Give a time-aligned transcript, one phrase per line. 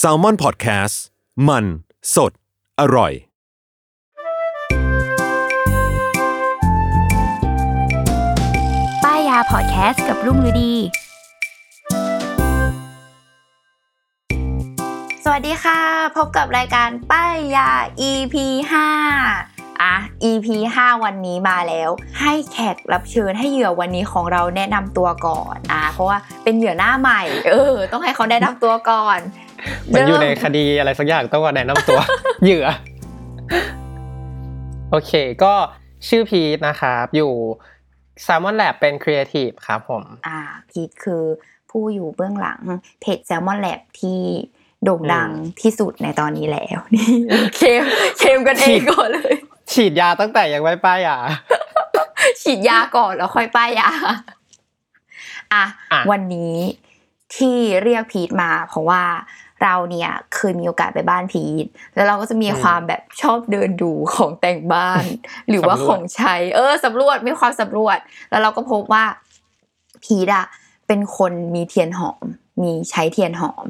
[0.00, 0.96] S a l ม o n PODCAST
[1.48, 1.64] มัน
[2.14, 2.32] สด
[2.80, 3.12] อร่อย
[9.04, 10.72] ป้ายยาพอดแคสต์กับรุ่งฤดี
[15.24, 15.80] สวัสดีค่ะ
[16.16, 17.70] พบกับรายการป้ายยา
[18.08, 18.34] EP
[18.72, 19.94] 5 อะ
[20.30, 20.46] EP
[20.78, 29.18] 5 วันนี้มาแล้ว ให้แขกรับเชิญให้เหยื่อวันนี้ของเราแนะนำตัวก่อนอะเพราะว่าเป็นเหยื่อหน้าใหม่ เออ ต้องให้เขาแนะนำตัวก่อน
[29.86, 31.98] เหมันอยู่ในคดีอะไรสักอย่างต้องมาแนะนำตัว
[32.42, 32.66] เหยื่อ
[34.90, 35.12] โอเค
[35.44, 35.54] ก็
[36.08, 37.32] ชื่อพีทนะครับอยู่
[38.26, 41.24] Salmon Lab เป็นครีเอทีฟครับผม อ่า พีทคือ
[41.70, 42.60] ผู้อยู่เบื้องหลัง
[43.00, 44.20] เพจ Salmon Lab ที่
[44.84, 47.10] โด่งดังที่สุดในตอนนี้แล้วนี่
[47.56, 47.82] เคม
[48.18, 49.36] เคมกันเองก่อนเลย
[49.72, 51.18] ฉีดยาตั้งแต่ยังไม่ป้ายยา
[52.42, 53.90] ฉีดยาก่อนแล้วค่อยป้ายยา
[55.52, 56.56] อะอะวันนี้
[57.36, 59.02] ที่เรียกพีทมา เพราะว่า
[59.62, 65.02] เราเนี่ยเคยมีโอกาสไปบ้านพีทแล้วเราก็จะมีความแบบชอบเดินดูของแต่งบ้าน
[65.48, 67.98] หรือว่าของใช้ เออสำรวจมีความสำรวจ
[68.30, 69.04] แล้วเราก็พบว่า
[70.04, 70.46] พีทอะ
[70.86, 72.24] เป็นคนมีเทียนหอม
[72.62, 73.66] มีใช้เทียนหอม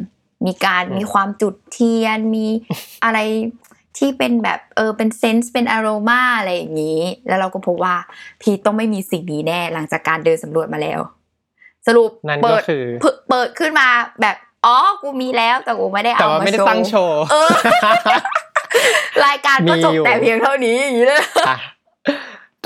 [0.46, 2.46] มีการมีความจุดเทียนมี
[3.04, 3.18] อะไร
[3.98, 7.94] ที่เป็นแบบเออเป็นเซนส์เป็นอารมาอะไรอย่างนี้ แล้วเราก็พบว่า
[8.40, 11.00] พีทต้องไม่มีสิ่งนี้แน่หลังจากการเดินสำรวจมาแล้ว
[11.86, 13.88] สรุปนั่นเปิก็ดคือเปิดเปิดขึ้นมา
[14.20, 14.36] แบบ
[14.66, 17.50] อ๋อกูมีแล้วแต่กูไม่ได้แต่เอาว่ามาไม่ได้โชว์ตั้งโชว์เออ
[19.26, 21.58] รายการก็จบมีอยู่แต่เพียงเท่านี้อย่างนี้เลยอะ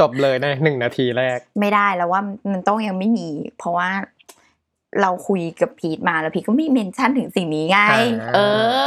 [0.00, 2.20] จบเลยในหนึ่งนาทีแรก ไม่ได้แล้วว่า
[2.52, 3.88] มันต้องยังไม่มี เพราะว่า
[5.02, 8.38] เราคุยกับพีทมาแล้วพีทก็ไม่ mention ถึงสิ่งนี้ไงอ่าเอ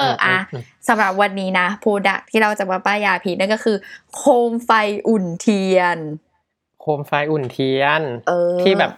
[0.03, 3.77] ออะอืมสำหรับวันนี้นะ product ที่เราจะมาป้ายยาพีทนั่นก็คือ
[4.15, 4.71] โคมไฟ
[5.07, 5.97] อุ่นเทียน
[6.81, 8.91] โคมไฟอุ่นเทียนเออที่แบบ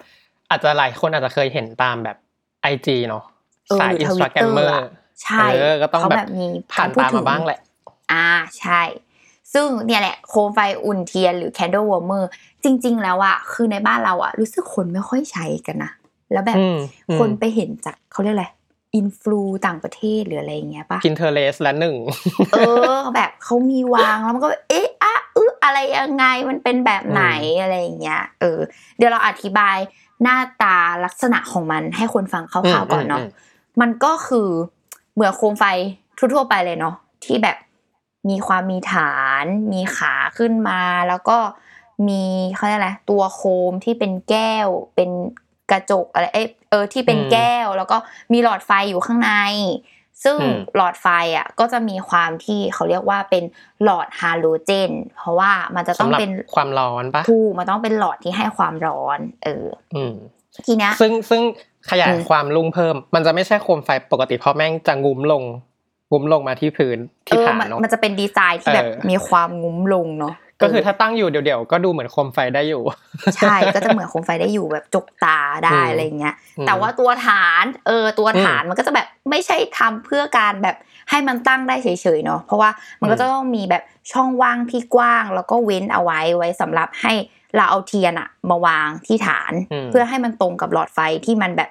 [0.50, 2.18] อาจจะหลายคนอาจจะเคยเห็นตามแบบ
[2.62, 3.24] IG เนาะ
[3.68, 4.88] เออสายหรืออินสตาแกรมเมอ Twitter ร์อะ
[5.24, 7.60] ใช่เออก็ต้องเขาแบแบบบมีผ่านพูดตามถึมาบ้างแหละ
[8.12, 8.28] อ่า
[8.60, 8.82] ใช่
[9.54, 12.24] ซึ่งเนี่ยแหละโคมไฟอุ่นเทียนหรือ candle warmer
[12.64, 15.92] จริง ๆ แล้วอะคือในบ้านเราอะรู้สึกคนไม่ค่อยใช้กันนะ
[16.32, 16.78] แล้วแบบอืม
[17.10, 18.48] อืมคนไปเห็นจากเขาเรียกอะไร
[18.96, 21.96] influ ต่างประเทศหรืออะไรอย่างเงี้ยปะ Pinterest และหนึ่ง
[22.54, 22.58] เอ
[22.94, 27.26] อ แบบเขามีวางแล้วมันก็แบบเอ๊ะอะอึอะไรยังไงมันเป็นแบบไหน
[27.62, 28.60] อะไรอย่างเงี้ยเออ
[28.98, 29.78] เดี๋ยวเราอธิบาย
[30.24, 33.30] หน้าตาลักษณะของมันให้คนฟังคร่าวๆก่อนเนาะอืม
[33.82, 34.50] มันก็คือ
[35.14, 35.66] เหมือนโคมไฟ
[36.18, 37.58] ทั่วๆไปเลยเนาะที่แบบ
[38.30, 41.38] มีความมีฐาน มีขาขึ้นมาแล้วก็
[42.08, 42.24] มี
[42.56, 45.10] เขาเรียกอะไรตัวโคมที่เป็นแก้วเป็น
[45.72, 47.98] กระจกอะไรเอยเออที่เป็นอืมแก้ว แล้วก็
[48.34, 49.32] มีหลอดไฟอยู่ข้างใน
[50.24, 53.44] ซึ่งอืมหลอดไฟอะก็จะมีความที่เขาเรียกว่าเป็น
[53.84, 60.14] หลอดฮาโลเจน เพราะว่ามันจะต้องสำหรับเป็นความร้อนปะถูกมันต้องเป็นหลอดที่ให้ความร้อน เอออืม
[60.66, 61.42] ทีเนี้ยซึ่งซึ่ง
[61.90, 65.44] ขยายอืมความลุ่งเพิ่ม มันจะไม่ใช่โคมไฟปกติเพราะแม่งจะงุ้มลง
[66.12, 66.98] งุ้มลงมาที่พื้น
[67.28, 72.84] ที่เออฐานมันเนาะมันจะเป็นดีไซน์ที่แบบเออมีความงุ้มลงเนาะ ก็คือถ้าตั้งอยู่เดี๋ยวๆก็ดูเหมือนโคมไฟได้อยู่
[73.36, 80.76] ใช่ก็จะเหมือนโคมไฟได้อยู่แบบจกตาได้อืมอะไรเงี้ยอืมแต่ว่าตัวฐานเออตัวอืมฐานมันก็จะแบบไม่ใช่ทำเพื่อการแบบ
[81.10, 81.88] ให้มันตั้งได้เฉ
[82.18, 82.70] ยๆเนาะเพราะว่า
[83.02, 87.14] มันก็อืมจะต้องมีแบบช่องว่างที่กว้าง แล้วก็เว้นเอาไว้ไว้สำหรับให้
[87.56, 89.54] เราเอาเทียนอะมาวางที่ฐาน
[89.86, 91.70] มเพื่อให้มันตรงกับหลอดไฟที่มันแบบ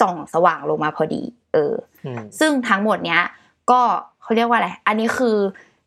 [0.00, 1.22] ส่องสว่างลงมาพอดี
[1.52, 1.74] เออ
[2.18, 3.22] มซึ่งทั้งหมดเนี้ย
[3.70, 3.80] ก็
[4.22, 5.36] เขาเรียกว่าอะไร อันนี้คือ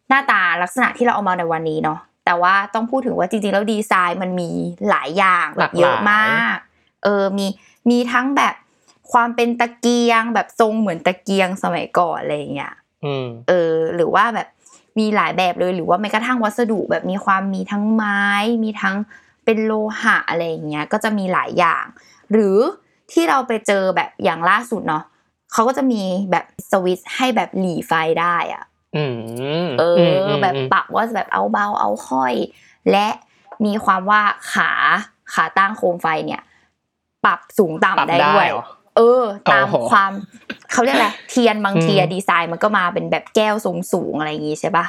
[0.10, 4.50] หน้าตาลักษณะที่เราเอามาในวันนี้เนาะแต่ว่าต้องพูดถึงว่าจริงๆ แล้วดีไซน์มันมี
[4.90, 6.58] หลายอย่างแบบเยอะมาก
[7.04, 7.48] เออมี
[7.90, 8.56] มีทั้งแบบ
[9.12, 12.74] ความเป็นตะเกียง แบบทรงเหมือนตะเกียงสมัยก่อนอะไรอย่างเงี้ย
[13.06, 14.48] อืมเออ หรือว่าแบบ
[15.00, 18.22] มีหลายแบบเลยหรือว่าแม้กระทั่งวัสดุแบบมีความมีทั้งไม้
[18.64, 18.96] มีทั้ง
[19.46, 21.86] เป็นโลหะอะไรอย่างเงี้ยก็จะมีหลายอย่าง
[22.32, 22.58] หรือ
[23.12, 25.04] ที่เราไปเจอแบบอย่างล่าสุดเนาะ
[25.54, 26.02] เขาก็จะมี
[26.32, 28.77] แบบสวิตช์ให้แบบหลีไฟได้อะอืม
[29.80, 32.34] เอออมแบบปรับว่าแบบเอาเบาเอาค่อย
[32.92, 33.08] และ
[33.66, 34.22] มีความว่า
[34.54, 34.72] ขา
[35.34, 36.42] ขาตั้งโคมไฟเนี่ย
[37.26, 38.64] ปรับสูงปรับต่ำได้ได้ด้วยเหรอ
[38.98, 40.12] เออ ตามโอ้โหความ
[40.72, 44.86] เขาเรียกอะไรเทียนบางอืมเทียดีไซน์มันก็มาเป็นแบบแก้วทรงสูงอะไรอย่างงี้ใช่ปะ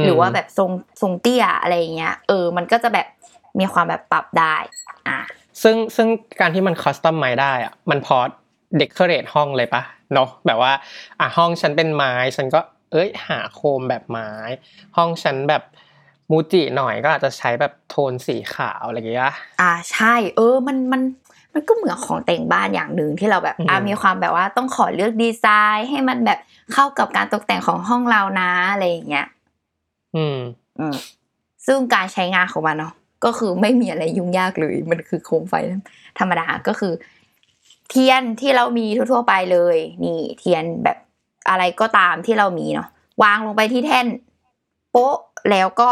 [0.00, 0.70] มหรือว่าแบบทรง
[1.02, 3.06] ทรงเตี้ยอะไรอย่างเงี้ย เออ มันก็จะแบบ
[3.58, 4.54] มีความแบบปรับได้
[5.08, 5.18] อะ
[5.62, 6.08] ซึ่งซึ่ง
[6.40, 8.16] การที่มัน customize ได้อะมันพอ
[8.78, 9.82] decorate ห้องเลยปะ
[10.14, 10.72] เนาะแบบว่า
[11.20, 12.60] อะห้องฉันเป็นไม้ฉันก็
[12.92, 14.30] เอ้ยหาโคมแบบไม้
[14.96, 15.62] ห้องฉันแบบ
[16.30, 21.02] Muji หน่อยก็อาจจะใช้แบบโทนสีขาวอะไรอย่างเงี้ยอ่าใช่ เออมันมัน
[21.54, 25.46] มันก็เหมือนของแต่งบ้านอย่างหนึ่งที่เราแบบอืมอ่ามีความแบบว่าต้องขอเลือกดีไซ
[25.76, 26.38] น์ ให้มันแบบ
[26.72, 29.26] เข้ากับการตกแต่งของห้องเรานะอะไรอย่างเงี้ย
[30.16, 30.38] อืม
[30.78, 30.94] อืม
[31.66, 32.92] ซึ่งการใช้งานของมันเนาะ
[33.24, 35.54] ก็คือไม่มีอะไรยุ่งยากเลย มันคือโคมไฟ
[36.18, 36.92] ธรรมดาก็คือ
[37.90, 40.98] เทียนที่เรามีทั่วๆไปเลย นี่ เทียนแบบ
[41.48, 42.88] อะไรก็ตามที่เรามีเนาะ
[43.22, 44.06] วางลงไปที่แท่น
[44.90, 45.16] โป๊ะ
[45.50, 45.90] แล้วก็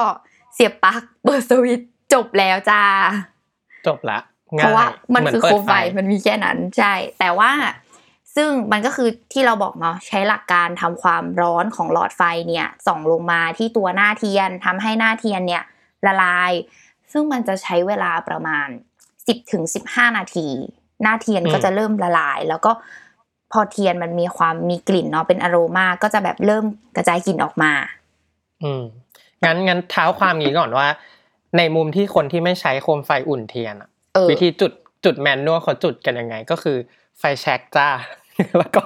[0.54, 2.82] เสียบปลั๊กเปิดสวิตช์จบแล้วจ้า
[3.86, 4.18] จบละ
[4.58, 7.50] เพราะว่ามันเหคือปิโคดมไฟมันมีแค่นั้นใช่ แต่ว่า
[8.36, 15.64] ซึ่งมันก็คือที่เราบอกเนาะใช้หลักการทำความร้อนของหลอดไฟเนี่ยส่องลงมาที่ตัวหน้าเทียนทำให้หน้าเทียนเนี่ย
[16.06, 16.52] ละลาย
[17.12, 18.68] ซึ่งมันจะใช้เวลาประมาณ
[19.08, 20.48] 10ถึง15 นาที
[21.02, 22.72] หน้าเทียนก็จะเริ่มละลาย แล้วก็
[23.52, 26.64] พอเทียนมันมีความมีกลิ่นเนาะเป็นอโรมาก็จะแบบเริ่ม
[26.96, 27.72] กระจายกลิ่นออกมา
[28.62, 28.82] อืม
[29.44, 30.88] งั้นงั้นเท้าความงี้ก่อนว่า
[31.56, 34.72] ในมุมที่คนที่ไม่ใช้โคมไฟอุ่นเทียนอะเออวิธีจุด
[35.04, 36.76] จุดแมนนวลเขาจุดกันยังไง ก็คือ
[37.18, 37.88] ไฟแช็กจ้า
[38.58, 38.84] แล้วก็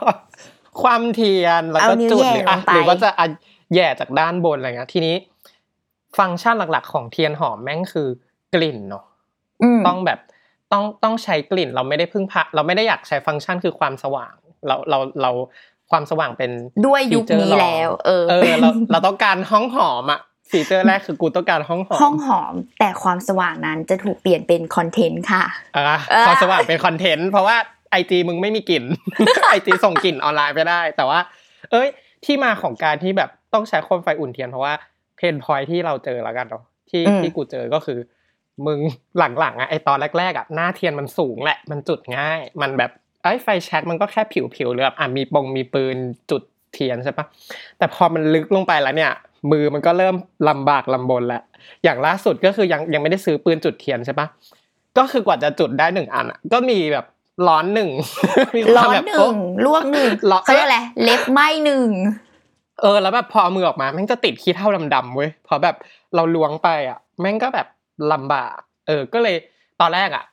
[0.83, 3.27] ความเทียนแล้วก็เอานิ้วจุดแหย่หรืออะลงไปหรือว่าจะอะ
[3.75, 5.17] แหย่จากด้านบนอะไรเงี้ยทีนี้
[6.19, 8.09] ฟังก์ชันหลักๆ ของเทียนหอมแม่งคือ
[8.55, 9.05] กลิ่นเนาะ
[9.63, 10.21] อืมต้องแบบ
[10.73, 14.35] ต้องต้องใช้กลิ่น เราไม่ได้พึ่งพาเราไม่ได้อยากใช้ฟังก์ชันคือความสว่าง
[14.67, 15.31] เราเราเรา
[15.91, 16.51] ความสว่างเป็น
[16.87, 20.21] ด้วยยุค feature นี้รองแล้ว เออเออเราเราต้องการห้องหอมอะ
[20.51, 25.45] feature แรกคือกูต้องการห้องหอมห้องหอมแต่ความสว่างนั้นจะถูกเปลี่ยนเป็น content ค่ะ
[25.77, 27.57] อะเออความสว่างเป็น content เพราะว่า
[27.91, 28.85] IG มึงไม่มีกลิ่น
[29.49, 31.21] IG ส่งกลิ่นออนไลน์ไปได้ แต่ว่า
[31.73, 31.89] เอ้ย
[32.25, 34.75] ที่มาของการที่แบบต้องใช้โคมไฟอุ่นเทียนเพราะว่า
[35.17, 37.99] pain point ที่เราเจอแล้วกันเนาะที่อืมที่กูเจอก็คือ
[38.67, 38.81] มึง
[39.19, 42.91] หลังๆอะไอตอนแรกๆอะหน้าเทียนมันสูงแหละ มันจุดง่าย มันแบบ
[43.23, 44.23] ไอ้ไฟแช็กมันก็แค่
[44.55, 45.97] ผิวๆหรือแบบอะมีปงมีปืน
[46.31, 46.43] จุด
[46.73, 47.27] เทียนใช่ปะ
[47.79, 49.13] แต่พอมันลึกลงไปแล้วเนี่ย
[49.51, 50.15] มือมันก็เริ่ม
[50.49, 51.43] ลำบากลำบนแล้ว
[51.85, 54.27] อย่างล่าสุดก็คือยังยังไม่ได้ซื้อปืนจุดเทียนใช่ปะ
[54.99, 57.07] ก็คือกว่าจะจุดได้หนึ่งอันอะก็มีแบบ
[57.49, 57.91] ร้อนหนึ่ง
[58.57, 61.91] มีคร้วามอนแบบหนึ่งลวกหนึ่งร้อนเขาเรียกอะไรเล็บไหมหนึ่ง
[62.81, 65.77] เออแล้วแบบพอเอามือออกมาแม่งจะติดขี้เท่าดำๆเว้ยเพราะแบบ
[66.15, 67.67] เราล้วงไปอะแม่งก็แบบ
[68.13, 69.37] ลำบาก เออก็เลย
[69.81, 70.25] ตอนแรกอะ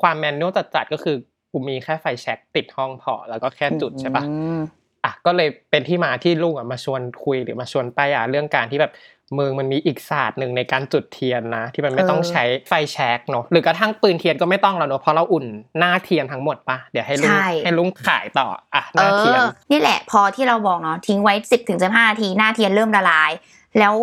[0.00, 1.16] ความ manual จัดๆก็คือ
[1.54, 4.58] กูมีแค่ไฟแช็กติดห้องพอแล้วก็แค่จุดใช่ปะอืม
[5.04, 8.92] อะก็เลยเป็นที่มาที่ลุงอะมาชวนคุยหรือมาชวนป้ายยาเรื่องการที่แบบ
[9.34, 15.46] แม่งมันมีอีกศาสตร์หนึ่งในการจุดเทียนนะ ที่มันไม่ต้องใช้ไฟแช็กเนาะหรือกระทั่งปืนเทียนก็ไม่ต้องแล้วเนาะเพราะเราอุ่น
[15.78, 17.34] หน้าเทียนทั้งหมดปะเดี๋ยวให้ลุง
[17.64, 23.30] ให้ลุงขายต่ออะหน้าเทียนเออนี่แหละพอที่เราบอกเนาะทิ้งไว้สิบถึงสิบห้านาทีหน้าเทียนเริ่มละลาย
[23.78, 23.94] แล้ว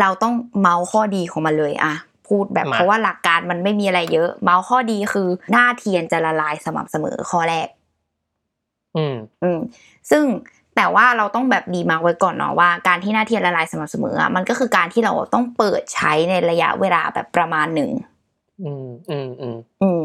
[0.00, 1.94] เราต้องเมาส์ข้อดีของมันเลยอะ
[2.30, 7.68] พูดแบบมาเพราะว่าหลักการมันไม่มีอะไรเยอะเมาส์ข้อดีคือหน้าเทียนจะละลายสม่ำเสมอข้อแรก
[8.96, 9.58] อืมอืม
[10.10, 10.24] ซึ่ง
[10.76, 17.90] แต่ว่าเราต้องแบบดีมาร์กไว้ก่อนเนาะว่าการที่หน้าเทียนละลายสม่ำเสมออะมันก็คือการที่เราต้องเปิดใช้ในระยะเวลาแบบประมาณหนึ่ง
[18.62, 20.02] อืมอืมอืมอืม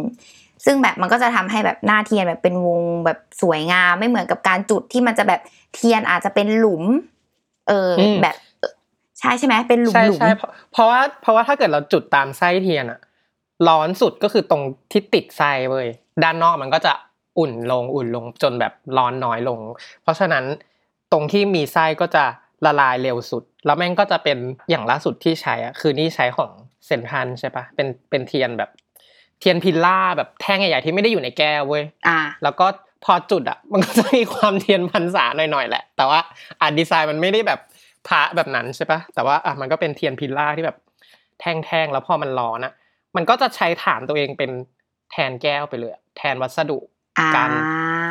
[0.65, 5.41] ซึ่งแบบมันก็จะทำให้แบบหน้าเทียนแบบเป็นวงแบบสวยงามไม่เหมือนกับการจุดที่มันจะแบบ
[5.75, 6.84] เทียนอาจจะเป็นหลุม
[7.67, 8.45] เอออืมแบบเออ
[9.19, 13.00] ใช่ใช่ไหมเป็นหลุมใช่หลุมใช่เพราะเพราะว่าเพราะว่าถ้าเกิดเราจุดตามไส้เทียนอะ
[13.67, 15.88] ร้อนสุดก็คือตรงที่ติดไส้เว้ย
[16.24, 16.93] ด้านนอกมันก็จะ
[17.39, 19.60] อุ่นลงอุ่นลงจนแบบร้อนน้อยลง
[20.03, 20.43] เพราะฉะนั้น
[21.12, 22.24] ตรงที่มีไส้ก็จะ
[22.65, 24.38] ละลายเร็วสุด แล้วแม่งก็จะเป็น
[24.69, 26.51] อย่างล่าสุดที่ใช้อะคือนี่ใช้ของ
[26.86, 28.69] เซ็นทรัลใช่ปะเป็นเป็นเทียนแบบ
[29.39, 32.65] เทียน pillar แบบแท่งใหญ่ๆที่ไม่ได้อยู่ในแก้วเว้ยอ่า แล้วก็
[33.05, 36.19] พอจุดอะ มันก็จะมีความเทียนพรรษาหน่อยๆแหละ แต่ว่า
[36.62, 37.60] อะดีไซน์มันไม่ได้แบบ
[38.08, 40.78] พระแบบนั้นใช่ปะแต่ว่าอะมันก็เป็นเทียน pillar ที่แบบ
[41.40, 42.74] แท่งๆแล้วพอมันร้อนอะ
[43.16, 44.52] มันก็จะใช้ฐานตัวเองเป็น
[45.12, 46.78] แทนแก้วไปเลยอะแทนวัสดุ
[47.20, 47.50] อ่าการ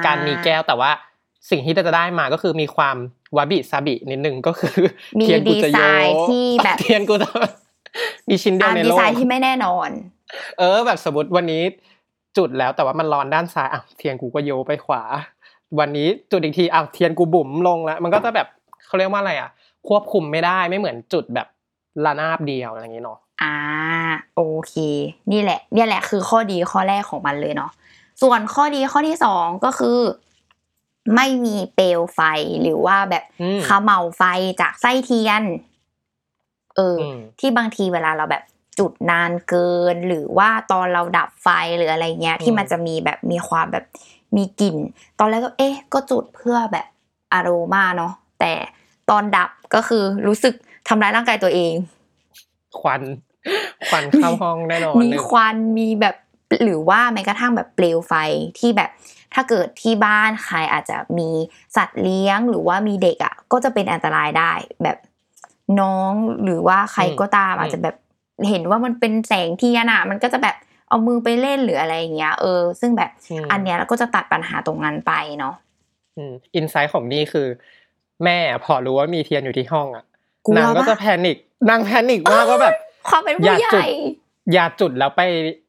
[0.07, 0.91] การมีแก้วแต่ว่า
[1.51, 2.97] สิ่งที่จะได้มาก็คือมีความ
[3.37, 4.77] wabi-sabi นิดนึงก็คือ
[5.21, 7.29] มีเทียนกูจะโยดีไซน์ที่แบบเทียนกูจะ
[8.29, 9.91] มีชิ้นเดียวอ่าในโลกน์ที่ไม่แน่นอน
[10.59, 11.63] เออ แบบสมมติวันนี้
[12.37, 15.03] จุดแล้วแต่ว่ามันร้อนด้านซ้ายอะเทียนกูก็โยไปขวา
[15.79, 18.47] วันนี้จุดอีกทีอะเทียนกูบุ๋มลงแล้ว มันก็จะแบบ
[18.87, 19.51] เขาเรียกว่าอะไรอะ
[19.89, 21.47] ควบคุมไม่ได้ไม่เหมือนจุดแบบ
[22.05, 23.55] ระนาบเดียวอะไรอย่างงี้เนาะอ่า
[24.37, 24.75] โอเค
[25.33, 27.71] นี่แหละ เนี่ยแหละคือข้อดีข้อแรกของมันเลยเนาะ
[28.23, 29.99] ส่วนข้อดีข้อที่สองก็คือ
[31.15, 32.21] ไม่มีเปลวไฟ
[32.63, 34.23] หรือว่าแบบอืมเขมเหลาไฟ
[34.61, 35.43] จากไส้เทียน
[36.77, 38.45] เอออมที่บางทีเวลาเราแบบ
[38.79, 43.85] จุดนานเกิน หรือว่าตอนเราดับไฟหรืออะไรเงี้ย ที่มันจะมีแบบมีความแบบ
[44.37, 44.77] มีกลิ่น
[45.19, 46.87] ตอนแรกก็เอ๊ะ ก็จุดเพื่อแบบ
[47.33, 48.53] อารมาเนาะแต่
[49.11, 50.55] ตอนดับ ก็คือรู้สึก
[50.89, 51.75] ทำร้ายร่างกายตัวเอง
[52.81, 53.03] ควัน
[53.89, 56.17] ควันเข้าห้องแน่นอนมีหนึ่งควันมีแบบ
[56.65, 58.13] หรือว่าแม้กระทั่งแบบเปลวไฟ
[58.59, 58.91] ที่แบบ
[59.35, 61.31] ถ้าเกิดที่บ้านใครอาจจะมี
[61.77, 64.53] สัตว์เลี้ยงหรือว่ามีเด็กอะ ก็จะเป็นอันตรายได้
[64.83, 64.99] แบบ
[65.81, 66.13] น้อง
[66.45, 67.97] หรือว่าใครก็ตามอาจจะแบบ
[68.49, 70.57] เห็นว่ามันเป็นแสงเทียนอะ มันก็จะแบบ
[70.89, 73.11] เอามือไปเล่นหรืออะไรอย่างเงี้ยเออ ซึ่งแบบ
[73.45, 75.55] มอันเนี้ยเราก็จะตัดปัญหาตรงนั้นไปเนาะ
[76.55, 77.47] อินไซต์ของนี่คือ
[78.25, 80.05] แม่พอรู้ว่ามีเทียนอยู่ที่ห้องอะ
[80.47, 81.37] กลัวนางก็ปะจะแพนิค
[81.71, 82.75] นางแพนิคมากว่าแบบ
[83.09, 83.89] ความเป็นอย่าผู้ใหจุดญ่
[84.53, 85.23] อย่าจุดแล้วไป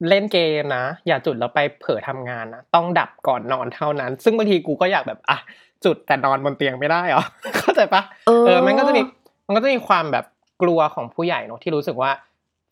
[0.10, 5.38] เล่นเกมนะ อย่าจุดแล้วไปเผลอทำงานนะ ต้องดับก่อนนอนเท่านั้น ซึ่งบางทีกูก็อยากแบบอะ
[5.86, 7.24] จุดแต่นอนบนเตียงไม่ได้เหรอ
[7.60, 9.02] เข้าใจปะเออเออ มันก็จะมี
[9.48, 10.26] มันก็จะมีความแบบ
[10.62, 12.12] กลัวของผู้ใหญ่เนอะที่รู้สึกว่า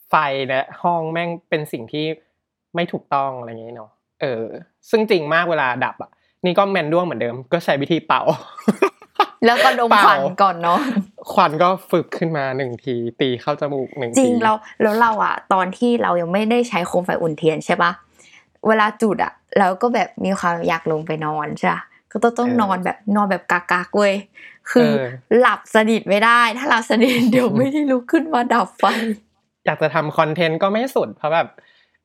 [0.10, 0.15] ไฟ
[0.50, 2.06] และห้องแม่งเป็นสิ่งที่
[2.75, 4.44] ไม่ถูกต้องอะไรอย่างเงี้ยเนาะเออ
[4.89, 6.12] ซึ่งจริงมากเวลาดับอะ
[6.46, 8.22] นี่ก็แมนด้วงเหมือนเดิม ก็ใช้วิธีเป่า
[9.46, 10.80] แล้วก็ดมเปล่าควันก่อนเนาะ
[11.32, 17.92] ควันก็ฝึกขึ้นมาหนึ่งที ตีเข้าจมูกหนึ่งจริทีงเราแล้วเราอะตอนที่เรายังไม่ได้ใช้โคมไฟอุ่นเทียนใช่ปะ
[18.68, 21.82] เวลาจุดอะเราก็แบบมีความอยากลงไปนอนใช่ปะ
[22.12, 24.14] ก็ต้องต้องนอนแบบนอนแบบกากๆเว้ย
[24.72, 24.90] คือ
[25.40, 28.84] หลับสนิทไม่ได้ ถ้าหลับสนิทเดี๋ยวไม่ได้ลุกขึ้นมาดับไฟ
[29.66, 31.48] อยากจะทำคอนเทนต์ก็ไม่สุดเพราะแบบ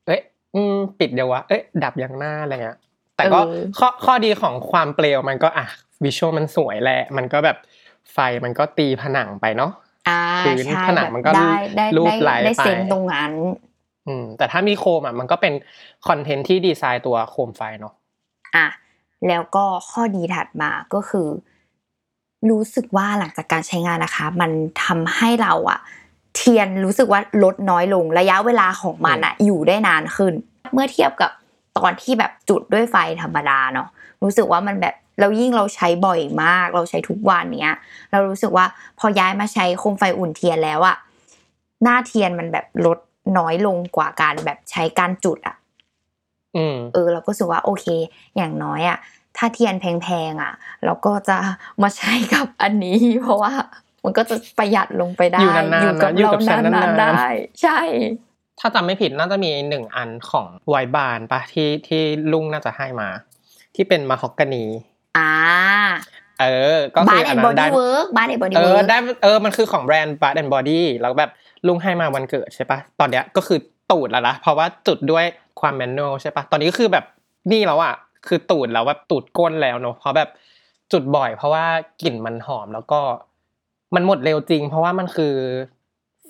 [0.05, 0.21] เอ้ย
[0.55, 2.77] อืมปิดเดี๋ยววะเอ้ยดับยังหน้าอะไรเงี้ย
[3.15, 5.65] แต่ก็เออข้อข้อดีของความเปลวมันก็อะ
[6.03, 7.57] วิชวลมันสวยแหละ มันก็แบบ
[8.13, 9.71] ไฟมันก็ตีผนังไปเนาะ
[10.09, 13.31] อ่าพื้นใช่ผนังแบบมันก็ได้ได้รูปได้ไหลได้ไปเซนส์ตรงนั้น
[14.07, 15.53] อืมแต่ถ้ามีโคมอะมันก็เป็น
[16.07, 17.93] คอนเทนต์ที่ดีไซน์ตัวโคมไฟเนาะ
[18.55, 18.67] อะ
[19.27, 21.27] แล้วก็ข้อดีถัดมาก็คือ
[22.49, 24.51] รู้สึกว่าหลังจากการใช้งานนะคะ มัน
[24.83, 25.79] ทำให้เราอะ
[26.35, 30.33] เทียนรู้สึกว่าลดน้อยลงระยะเวลาของมันอะอยู่ได้นานขึ้น
[30.73, 31.31] เมื่อเทียบกับ
[31.77, 33.87] ตอนที่แบบจุดด้วยไฟธรรมดาเนาะ
[34.23, 37.77] รู้สึกว่ามันแบบ เรายิ่งเราใช้บ่อยมาก เราใช้ทุกวันเนี้ย
[38.11, 38.65] เรารู้สึกว่า
[38.99, 40.97] พอย้ายมาใช้โคมไฟอุ่นเทียนแล้วอะ
[41.83, 42.99] หน้าเทียนมันแบบลด
[43.37, 45.55] น้อยลงกว่าการแบบใช้การจุดอะ
[46.57, 47.85] อืมเออ เราก็รู้สึกว่าโอเค
[48.37, 48.97] อย่างน้อยอะ
[49.37, 50.53] ถ้าเทียนแพงๆอะ
[50.85, 51.37] เราก็จะ
[51.83, 53.53] มาใช้กับอันนี้ เพราะว่า
[54.03, 57.25] มันก็จะประหยัดลงไปได้อยู่นานๆอยู่กับนะอยู่เรากับฉันนานนานๆๆได้
[57.61, 57.79] ใช่
[58.59, 63.09] ถ้าจำไม่ผิดน่าจะมีหนึ่งอันของไวบานปะที่ที่ลุงน่าจะให้มา
[63.75, 64.65] ที่เป็นมาฮอกกานี
[65.19, 65.31] อ่า
[66.41, 66.45] เอ
[66.75, 71.31] อ ก็บาคือร์อัแอนนนั้บอนได้ดี้เวิร์กบาร์แอนบอดี้เอเวิอร์กได้เออมันคือของแบรนด์ Bath and Body แล้วแบบ
[71.67, 73.59] ลุงให้มาวันเกิดใช่ปะตอนเนี้ยก็คือ
[73.91, 75.25] ตูดแล้วนะเพราะว่าจุดด้วย
[75.61, 77.05] ความแมนนวลใช่ปะตอนนี้ก็คือแบบ
[77.51, 77.93] นี่แล้วอะ
[78.27, 80.29] คือตูดแล้วแบบตูดก้นแล้วเนอะเพราะแบบ
[80.91, 81.65] จุดบ่อยเพราะว่า
[82.01, 82.99] กลิ่นมันหอมแล้วก็
[83.95, 85.33] มันหมดเร็วจริง เพราะว่ามันคือ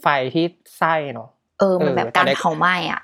[0.01, 0.45] ไฟที่
[0.77, 1.29] ไส้เนอะ
[1.59, 3.01] เออมันแบบการเออตอนเด็กเผาไหม้อะ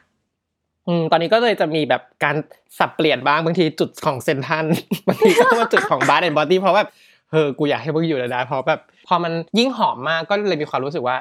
[0.88, 2.36] อืมตอนนี้ก็เลยจะมีแบบการ
[2.80, 4.66] สับเปลี่ยนบ้างบางทีจุดของเซนทัน
[5.08, 6.90] บางทีก็มาจุดของ Bath and Body เพราะแบบ
[7.32, 11.18] เออกูอยากให้มึงอยู่นานเพราะแบบพอมันยิ่งหอมมากก็เลยมีความรู้สึกว่า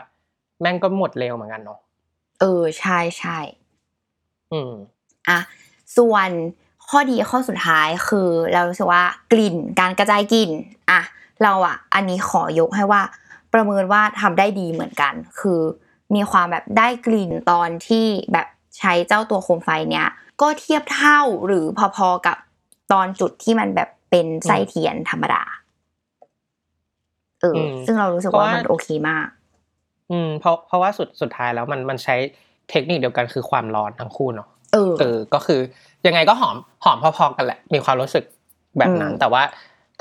[0.60, 1.78] แม่งก็หมดเร็วเหมือนกันเนาะ
[2.40, 3.38] เออใช่ใช่
[4.52, 4.72] อืม
[5.28, 5.38] อะ
[5.96, 6.30] ส่วน
[6.88, 9.02] ข้อดีข้อสุดท้ายคือเรารู้สึกว่า
[9.32, 10.50] กลิ่นการกระจายกลิ่น
[10.90, 11.00] อะ
[11.42, 13.02] เราอะ อันนี้ขอยกให้ว่า
[13.52, 15.60] ประเมินว่าทำได้ดีเหมือนกัน คือ
[16.14, 18.46] มีความแบบได้กลิ่นตอนที่แบบ
[18.78, 20.08] ใช้เจ้าตัวโคมไฟเนี้ย
[20.40, 21.64] ก็เทียบเท่าหรือ
[21.96, 22.36] พอๆกับ
[22.92, 25.42] ตอนจุดที่มันแบบเป็นไส้เทียนธรรมดา
[27.40, 29.26] เอออมซึ่งเรารู้สึกเพราะว่าว่ามัมันโอเคมาก
[30.10, 32.16] อืม เพราะเพราะว่าสุดสุดท้ายแล้วมันมันใช้
[32.70, 35.60] เทคนิคเดียวกันคือความร้อนทั้งคู่เนาะเออเออ ก็คือ
[36.06, 38.24] ยังไงก็หอมหอมพอๆกันแหละ มีความรู้สึก
[38.78, 39.42] แบบนั้นอืมแต่ว่า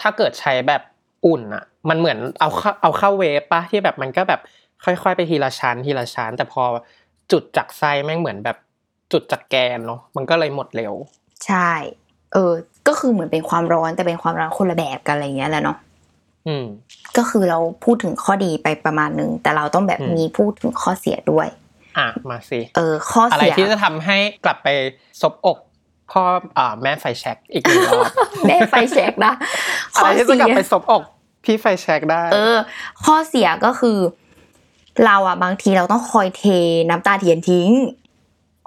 [0.01, 0.82] ถ้าเกิดใช้แบบ
[1.25, 4.42] อุ่นอะมันเหมือนเอาเข้าเอาเข้าเวฟปะที่แบบมันก็แบบ
[4.86, 6.63] ค่อยๆไปทีละชั้นทีละชั้น แต่พอ
[7.32, 8.58] จุดจากไส้แม่งเหมือนแบบ
[9.13, 10.93] จุดจากแกนเนาะมันก็เลยหมดเร็ว
[11.48, 11.72] ใช่
[12.34, 12.51] เออ
[12.88, 15.77] ก็คือเหมือนเป็นความร้อนแต่เป็นความร้อนคนละแบบกันอะไรอย่างเงี้ยแหละเนาะ
[16.48, 16.65] อืม
[17.17, 21.48] ก็คือเราพูดถึงข้อดีไปประมาณหนึ่งแต่เราต้องแบบอืมมีพูดถึงข้อเสียด้วย
[21.98, 24.67] อะมาสิเออ ข้ออะไรเสียที่จะทำให้กลับไป
[25.22, 25.58] ซบอก
[26.12, 26.24] พ่อ
[26.58, 28.05] อ่าแม่ไฟแช็กอีกหนึ่งรอบ
[28.48, 29.34] แม่ไฟแช็กนะ
[29.96, 31.01] อะข้อไรที่จะเสีกลับยไปซบอก
[31.43, 32.55] พี่ไฟแช็กได้ เออ
[33.03, 33.98] ข้อเสียก็คือ
[35.05, 36.43] เราอะบางทีเราต้องคอยเท
[36.89, 37.70] น้ำตาเทียนทิ้ง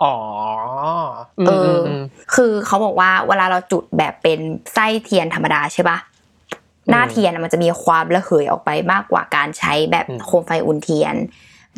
[0.03, 0.15] อ๋อ
[1.39, 2.03] อืมเอออืม
[2.35, 4.39] คือเขาบอกว่าเวลาเราจุดแบบเป็น
[4.75, 5.99] ไส้เทียนธรรมดาใช่ปะ
[6.91, 11.15] หน้าเทียนอะมันจะมีความระเหยออกไปมากกว่าการใช้แบบอืมโคมไฟอุ่นเทียน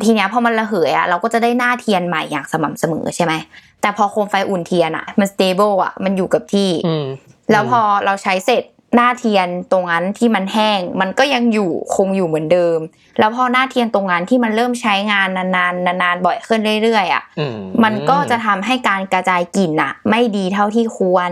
[0.05, 3.33] ทีเนี้ยพอมันระเหยอะเราก็จะได้หน้าเทียนใหม่อย่างสม่ำเสมอใช่ไหม
[3.81, 7.05] แต่พอโคมไฟอุ่นเทียนอะมัน stable อะมันอยู่กับที่อืม
[7.51, 8.63] แล้วพอเราใช้เสร็จ
[8.95, 12.79] หน้าเทียนตรงนั้นที่มันแห้ง มันก็ยังอยู่คงอยู่เหมือนเดิม
[13.19, 17.45] แล้วพอหน้าเทียนตรงนั้นที่มันเริ่มใช้งานนานๆนานๆบ่อยขึ้นเรื่อยๆอะอื
[17.83, 21.31] มันก็จะทำให้การกระจายกลิ่นอะไม่ดีเท่าที่ควร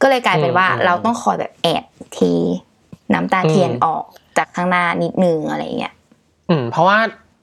[0.00, 2.18] ก็เลยกลายเป็นว่าอืมเราต้องคอยแบบแอบเท
[3.14, 4.04] น้ำตาเทียนออก
[4.38, 5.94] จากข้างหน้านิดนึงอะไรเงี้ย
[6.50, 6.98] อืม เพราะว่า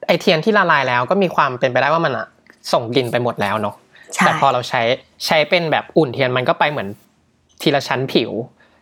[0.08, 2.28] ไอ้เทียนที่ละลายแล้วก็มีความเป็นไปได้ว่ามันอะ
[2.74, 3.76] ส่งกลิ่นไปหมดแล้วเนาะ
[4.14, 4.82] ใช่แต่พอเราใช้
[5.26, 6.88] ใช้เป็นแบบอุ่นเทียนมันก็ไปเหมือน
[7.62, 8.32] ทีละชั้นผิว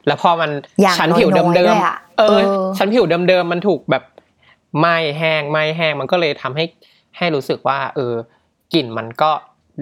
[0.07, 4.03] แล้วพอมันอย่างชั้นผิวน้อยๆเดิด้มวยอะๆเออเออ ชั้นผิวเดิมๆมันถูกแบบ
[4.79, 6.65] ไหม้แห้งไหม้แห้งมันก็เลยทำให้
[7.17, 8.13] ให้รู้สึกว่า เออ
[8.73, 9.31] กลิ่นมันก็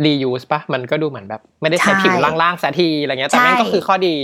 [0.05, 4.15] รียูสปะมันก็ดูเหมือนแบบ ไม่ได้ใช้ผิวล่างๆสัทีอะไรเงี้ยแต่แม่งก็คือข้อดี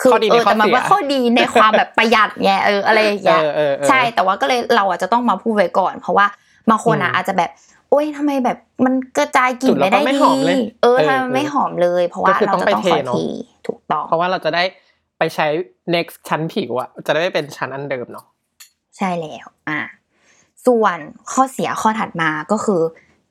[0.00, 6.26] คือข้อดีเอในอข้อแต่มันเสียว่าข้อดีในความแบบประหยัดไงเอออะไรอย่างเงี้ยเออเออเออใช่แต่ว่าก็เลยเราอะจะต้องมาพูดไว้ก่อน เพราะว่า
[6.70, 7.50] บางคนอะอืมอาจจะแบบ
[7.90, 13.24] โอ๊ยทำไมแบบมันกระจายกลิ่นจุดแล้วไม่ได้ก็ไม่ดีหอมเลยเออเออทำไมมันไม่หอมเลย เพราะว่าก็คือเราต้องจะไปต้องเทคอยเนอะที
[13.66, 14.62] ถูกต้อง เพราะว่าเราจะได้
[15.22, 15.48] ไปใช้
[15.94, 18.26] next ชั้นผิวอะจะได้ไม่เป็นชั้นอันเดิมเนาะ
[18.96, 19.80] ใช่แล้วอะ
[20.66, 20.98] ส่วน
[21.32, 22.80] ข้อเสียข้อถัดมาก็คือ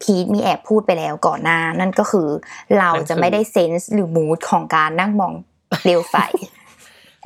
[0.01, 2.27] พีทมีแอบพูดไปแล้วก่อนหน้า นั่นก็คือ
[2.79, 5.33] เราจะไม่ได้เซนส์หรือมูดของการนั่งมอง
[5.81, 6.15] เปลวไฟ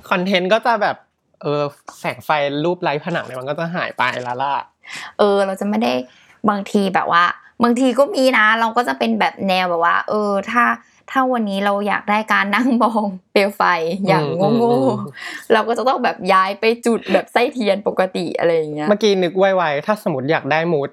[0.09, 0.97] คอนเทนต์ก็จะแบบ
[1.41, 1.63] เออ
[1.99, 2.29] แสงไฟ
[2.65, 4.53] รูปไร้ผนังเนี่ยมันก็จะหายไปและล่ะ
[5.19, 5.93] เออ เราจะไม่ได้
[6.49, 7.23] บางทีแบบว่า
[7.63, 10.63] บางทีก็มีนะ เราก็จะเป็นแบบแนวแบบว่า เออ ถ้า
[11.11, 13.63] ถ้าวันนี้เราอยากได้การนั่งมองเปลวไฟ
[14.07, 20.89] อย่างอืมอืมโง่อืมๆเราก็จะต้องแบบย้ายไปจุดแบบไส้เทียนปกติอะไรอย่างเงี้ยเมื่อกี้นึกไวๆถ้าสมมติอยากได้มูด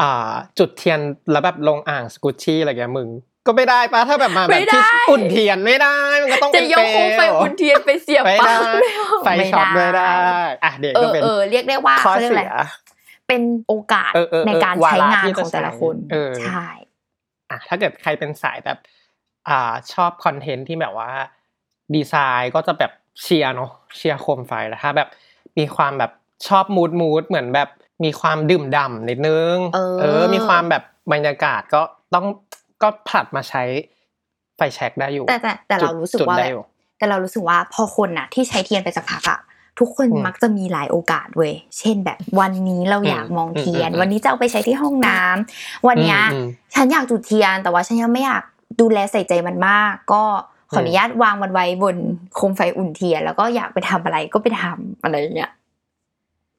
[0.00, 0.98] อ่าจุดเทียน
[1.30, 3.08] แล้วแบบลงอ่างสกุชชี่อะไรเงี้ยมึง
[3.46, 10.10] ก็ไม่ได้ปะถ้าแบบมาแบบที่อุ่นเทียนไม่ได้ มันก็ต้องจะเป็นยกโคมไฟเปลวอุ่นเทียนไปเสียบไม่ปลั๊ได้กไม่เอาไฟช็อตไม่ได้
[10.64, 12.52] อะเด็กเอก็อเป็นเออเรียกได้ว่าข้อเขาเรียกอะไรเสีย
[13.28, 16.66] เป็นโอกาสเออเออเออในการวาใช้ระงานที่ขจะองแต่ละคนเออใช่
[17.50, 18.78] อะถ้าเกิดใครเป็นสายแบบ
[19.48, 21.10] อ่าชอบคอนเทนต์ที่แบบว่า
[21.94, 25.08] ดีไซน์ก็จะแบบเชียร์เนาะเชียร์โคมไฟแล้วถ้าแบบ
[25.58, 26.10] มีความแบบ
[26.48, 27.68] ชอบมูดมูดเหมือนแบบ
[28.04, 29.56] มีความดื่มด่ำนิดนึง
[30.00, 31.82] เออ มีความแบบบรรยากาศก็
[32.14, 32.26] ต้อง
[32.82, 33.62] ก็ผลัดมาใช้
[34.56, 36.62] ไฟแช็กได้อยู่ แต่แต่แต่เรารู้สึกจุดว่าได้แบบอยู่
[36.98, 39.40] แต่เรารู้สึกว่าพอคนน่ะ ที่ใช้เทียนไปสักพักอะ
[39.78, 48.42] ทุกคนอืมมักจะมีหลายโอกาสเว้ย เช่นแบบวันนี้เราอยากอืมมองเทียนอืมอืมวันนี้จะเอาไปใช้ที่ห้องน้ำวันเนี้ยอืมฉันอยากจุดเทียนแต่ว่าฉันยังไม่อยาก
[48.80, 50.22] ดูแลใส่ใจมันมาก ก็
[50.70, 51.96] ขออนุญาตวางมันไว้บน
[52.34, 55.52] โคมไฟอุ่นเทียนแล้วก็อยากไปทำอะไรก็ไปทำอะไรอย่างเงี้ย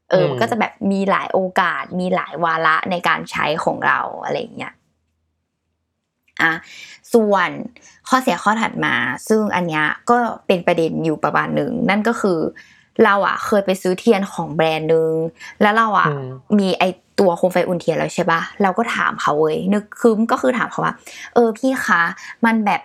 [0.10, 4.74] เอออืมมันก็จะแบบมีหลายโอกาส มีหลายวาระในการใช้ของเราอะไรอย่างเงี้ย
[6.42, 6.54] อะ
[7.14, 7.50] ส่วน
[8.10, 8.96] ข้อเสียข้อถัดมา
[9.28, 12.40] ซึ่งอันเนี้ยก็เป็นประเด็นอยู่ประมาณหนึ่งนั่นก็คือ
[13.04, 15.12] เราอะเคยไปซื้อเทียนของแบรนด์หนึ่ง
[15.62, 16.28] แล้วเราอะอืม
[16.60, 16.84] มีไอ
[17.20, 20.94] ตัวโคมไฟอุ่นเทียนแล้วใช่ปะเราก็ถามเขาเว้ยนึกคืมก็คือถามเขาว่า
[21.34, 22.02] เออพี่คะ
[22.46, 22.82] มันแบบ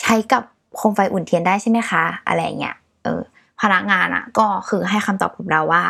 [0.00, 0.42] ใช้กับ
[0.76, 3.20] โคมไฟอุ่นเทียนได้ใช่ไหมคะ อะไรเงี้ยเออ
[3.60, 5.84] พนักงานอะก็คือให้คำตอบกับเราว่า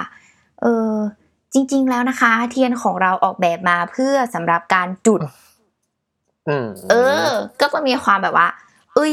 [0.62, 0.92] เออ
[1.52, 5.20] จริง ๆ แล้วนะคะ เทียนของเราออกแบบมาเพื่อสำหรับการจุด
[6.48, 6.94] อืมเอ
[7.26, 7.30] อ
[7.60, 8.48] ก็จะมีความแบบว่า
[8.94, 9.12] เอ้ย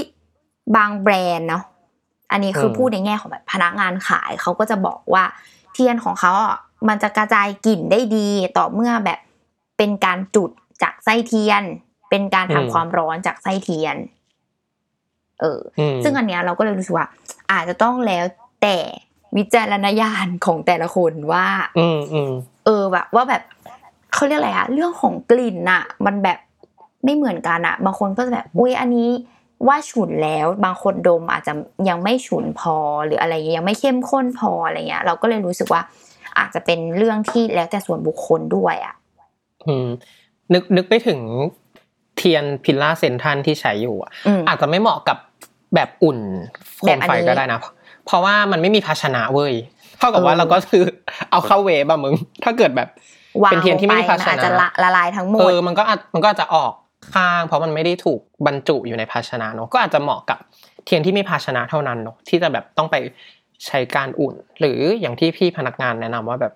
[0.76, 1.64] บางแบรนด์เนาะ
[2.32, 5.24] อันนี้คืออมพูดในแง่ของแบบพนักงานขายเขาก็จะบอกว่า
[5.74, 6.58] เทียนของเขาอะ
[6.88, 9.20] มันจะกระจายกลิ่นได้ดีต่อเมื่อแบบ
[9.78, 10.50] เป็นการจุด
[10.84, 11.64] จากไส้เทียน
[12.10, 13.96] เป็นการทำความร้อนจากไส้เทียน
[15.42, 17.08] เอออืมซึ่งอันเนี้ยเราก็เลยรู้สึกว่า
[17.52, 18.26] อาจจะต้องแล้ว
[18.62, 18.78] แต่
[19.38, 21.48] วิจารณญาณของแต่ละคนว่า
[21.80, 22.32] อืมอืม
[22.66, 23.44] เออแบบว่าแบบ
[24.14, 26.40] เขาเรียกอะไรอะเรื่องของกลิ่นน่ะมันแบบ
[27.04, 29.10] ไม่เหมือนกันอะบางคนก็จะแบบอุ้ยอันนี้
[29.68, 31.54] ว่าฉุนแล้วบางคนดมอาจจะ
[31.90, 35.82] ยังไม่ฉุนพอหรืออะไรเงี้ยยังไม่เข้มข้นพออะไรเงี้ย เราก็เลยรู้สึกว่า
[36.40, 38.96] อาจจะเป็นเรื่องที่แล้วแต่ส่วนบุคคลด้วยอะ
[39.68, 39.88] อืม
[40.54, 41.20] นึกนึกไปถึง
[42.18, 45.18] เทียนพิลล่าเซนทันที่ใช้อยู่อะอืมอาจจะไม่เหมาะกับ
[45.76, 46.20] แบบอุ่น
[46.80, 47.60] โคแบบมอันไฟนี้ก็ได้นะ
[48.06, 49.54] เพราะว่ามันไม่มีภาชนะเว้ย
[49.98, 50.84] เท่ากับว่าเออเราก็คือ
[51.32, 52.14] เอาเข้าเวฟอะมึง
[52.44, 52.90] ถ้าเกิดแบบ
[53.44, 56.74] วางเป็นเทียนที่ไม่มีภาชนะลงไปอาจจะละละลายทั้งหมดเออมันก็อาจมันก็อาจจะออก
[57.14, 60.40] ข้าง เพราะมันไม่ได้ถูกบรรจุอยู่ในภาชนะเนอะก็อาจจะเหมาะกับ
[60.86, 62.96] เทียนที่มีภาชนะเท่านั้นเนอะที่จะแบบต้องไป
[63.68, 66.54] ใช้การอุ่น หรืออย่างที่พี่พนักงานแนะนำว่าแบบ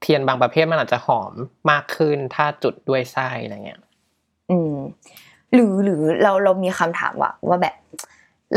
[0.00, 1.32] เทียนบางประเภทมันอาจจะหอม
[1.70, 3.80] มากขึ้นถ้าจุดด้วยไส้อะไรเงี้ย
[4.50, 4.74] อืม
[5.54, 7.76] หรือหรือเราเรามีคำถามว่าว่าแบบ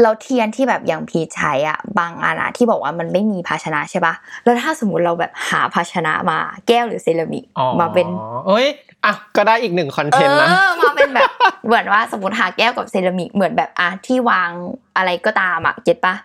[0.02, 8.08] เราเทียนที่แบบอย่างพีชใช้อะบางอันอะที่บอกว่ามันไม่มีภาชนะใช่ปะแล้วถ้าสมมติเราแบบหาภาชนะมาแก้วหรือเซรามิกอ๋อมาเป็น
[8.48, 8.68] เอ้ย
[9.06, 11.30] อะก็ได้อีกหนึ่ง content นะเออมาเป็นแบบ
[11.66, 14.50] เหมือนว่าสมมติหาแก้วกับเซรามิกเหมือนแบบอะที่วาง
[14.98, 16.16] อะไรก็ตามอะ get ปะ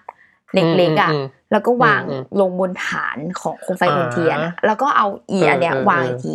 [0.54, 6.34] เล็กๆอะอืมอืมแล้วก็วางอืมลงบนฐานของโคมไฟอุ่นเทียนอะอ่าแล้วก็เอาอีเอออันเนี้ยเออวางเอออีกที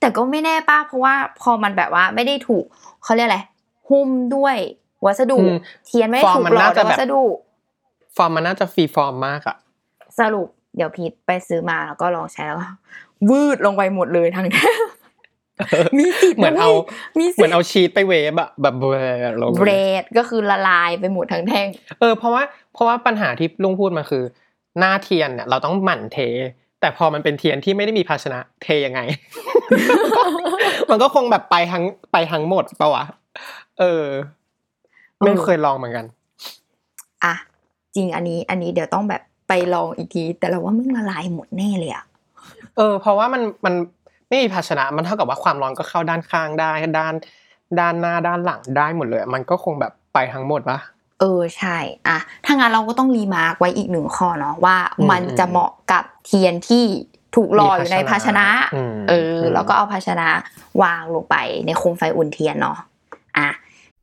[0.00, 2.64] แต่ก็ไม่แน่ป้าเพราะว่าพอมันแบบว่าไม่ได้ถูก
[3.04, 3.40] เขาเรียกอะไร
[3.88, 4.56] หุ้มด้วย
[5.06, 7.22] วัสดุอืมเทียนไม่ได้ฟอร์มถูกมันหล่อน่าด้จะวยแบบวัสดุ
[8.16, 9.56] ฟอร์มมันน่าจะฟรีฟอร์มมากอะ
[10.18, 12.68] สรุปเดี๋ยวพีทไปซื้อมาแล้วก็ลองใช้แล้วก็
[13.30, 14.80] วืดลงไปหมดเลยทั้งแท่ง
[15.98, 18.86] มีสิทธิ์เหมือนเอานะว้ยมีสิทธิ์เหมือนเอาชีสไปเวฟอะแบบเบล
[19.26, 21.68] อลงเบรดก็คือละลายไปหมดทั้งแท่ง
[22.00, 24.24] เออเพราะว่าเพราะว่าปัญหาที่ลุงพูดมาคือ
[24.78, 26.18] หน้าเทียนเนี่ยเราต้องหมั่นเท
[26.80, 29.00] แต่พอมันเป็นเทียนที่ไม่ได้มีภาชนะเทยังไง
[30.90, 33.04] มันก็คงแบบไปทั้งไปทั้งหมดปะวะ
[33.80, 34.04] เออ
[35.24, 36.06] ไม่เคยลองเหมือนกัน
[37.24, 37.34] อะ
[37.94, 42.04] จริงอันนี้ อันนี้เดี๋ยวต้องแบบไปลองอีกที แต่เราว่ามึงละลายหมดแน่เลยอะ
[42.76, 43.74] เออ เพราะว่ามันมัน
[44.28, 47.14] ไม่มีภาชนะมันเท่ากับว่าความร้อนก็เข้าด้านข้างได้ด้าน
[47.80, 50.78] ด้านหน้าด้านหลังได้หมดเลย มันก็คงแบบไปทั้งหมดปะ
[51.20, 51.76] เออใช่
[52.08, 56.84] อะถ้างั้นเราก็ต้อง remark ไว้อีกหนึ่งข้อเนาะว่าอืมมันจะเหมาะกับเทียนที่
[57.36, 60.28] ถูกหล่ออยู่ในมีภาภาชนะอืมเอออืมแล้วก็เอาภาชนะ
[60.82, 62.86] วางลงไปในโคมไฟอุ่นเทียนเนาะอะ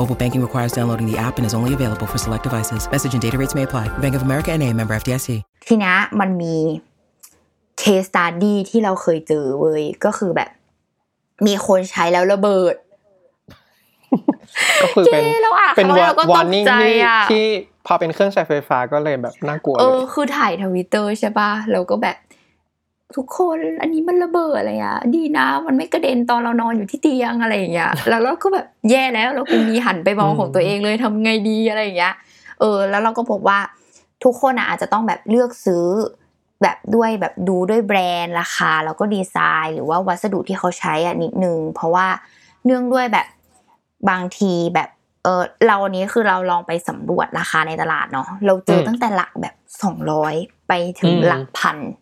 [0.00, 2.88] Mobile banking requires downloading the app and is only available for select devices.
[2.90, 3.86] Message and data rates may apply.
[3.98, 5.28] Bank of America and a member FDIC.
[5.68, 6.54] ทีเนี้ยมันมี
[7.78, 10.50] เคสตัดดี้ที่เราเคยเจอเว้ยก็คือแบบ
[11.46, 12.74] มีคนใช้แล้วระเบิด
[14.82, 17.46] ก็คือเป็นเจ๊เราอ่านเป็นครั้งแรกเราก็ตก warning ใจที่อะที่
[17.86, 22.16] พอเป็นเครื่องใช้ไฟฟ้าก็เลยแบบน่ากลัวเอเลอยคือถ่ายทวิตเตอร์ใช่ป่ะแล้วก็แบบ
[23.16, 32.14] ทุกคนอันนี้มันระเบิดอะไรอะดีนะมันไม่กระเด็นตอนเรานอนอยู่ที่เตียงอะไรอย่างเงี้ยแล้วเราก็แบบแย่แล้วเรากูมีหันไปมองของตัวเองเลยทำไงดีอะไรอย่างเงี้ย
[32.60, 33.58] เออ แล้วเราก็พบว่า
[34.24, 35.86] ทุกคนอะอาจจะต้องแบบเลือกซื้อ
[36.62, 42.06] แบบด้วยแบบดูด้วยแบรนด์ราคาแล้วก็ดีไซน์ หรือว่าวัสดุที่เขาใช้อะนิดนึง เพราะว่า
[42.64, 43.26] เนื่องด้วยแบบ
[44.10, 44.88] บางทีแบบ
[45.24, 50.34] เออเราอันนี้คือเราลองไปสำรวจราคาในตลาดเนาะเราเจอตั้งแต่หลักแบบสองร้อย
[50.68, 51.84] ไปถึงหลักพันอื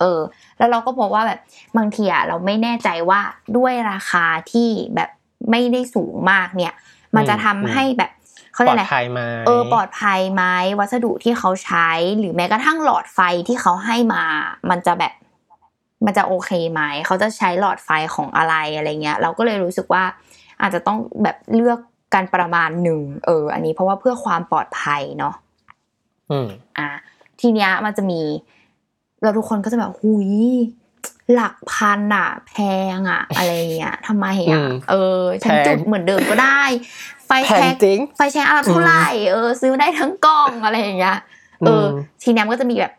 [0.00, 0.20] เออ
[0.58, 1.40] แล้วเราก็พบว่าแบบ
[1.76, 3.20] บางทีอะเราไม่แน่ใจว่า
[3.56, 5.10] ด้วยราคาที่แบบ
[5.50, 6.74] ไม่ได้สูงมากเนี่ย
[7.16, 8.10] มันจะทำอืมให้แบบ
[8.52, 10.44] เขาปเรีลยอกดอะไรภัยไหมเออปลอดภัยไหม
[10.78, 14.22] วัสดุที่เขาใช้ หรือแม้กระทั่งหลอดไฟที่เขาให้มา
[14.70, 15.12] มันจะแบบ
[16.06, 20.04] มันจะโอเคไหมเขาจะใช้หลอดไฟของอะไรอะไรเงี้ย เราก็เลยรู้สึกว่า
[20.60, 21.78] อาจจะต้องแบบเลือก
[22.14, 25.34] กันประมาณหนึ่งเออ อันนี้เพราะว่าเพื่อความปลอดภัยเนาะ
[26.30, 26.88] อืมอะ
[27.40, 28.20] ทีเนี้ยมันจะมี
[29.22, 30.30] เราทุกคนก็จะแบบหุย
[31.32, 32.54] หลักพันอะแพ
[32.94, 36.62] งอะอะไรเงี้ยทำไมอะอืมเออฉันแพงจุดเหมือนเดิมก็ได้
[37.26, 41.18] ไฟแพงแช็กจริงไฟแช็กอะไรเท่าไหร่เออ ซื้อได้ทั้งกล้องอะไรอย่างเงี้ย
[41.66, 41.86] เอออม
[42.22, 42.92] ทีเนี้ยมันก็จะมีแบบ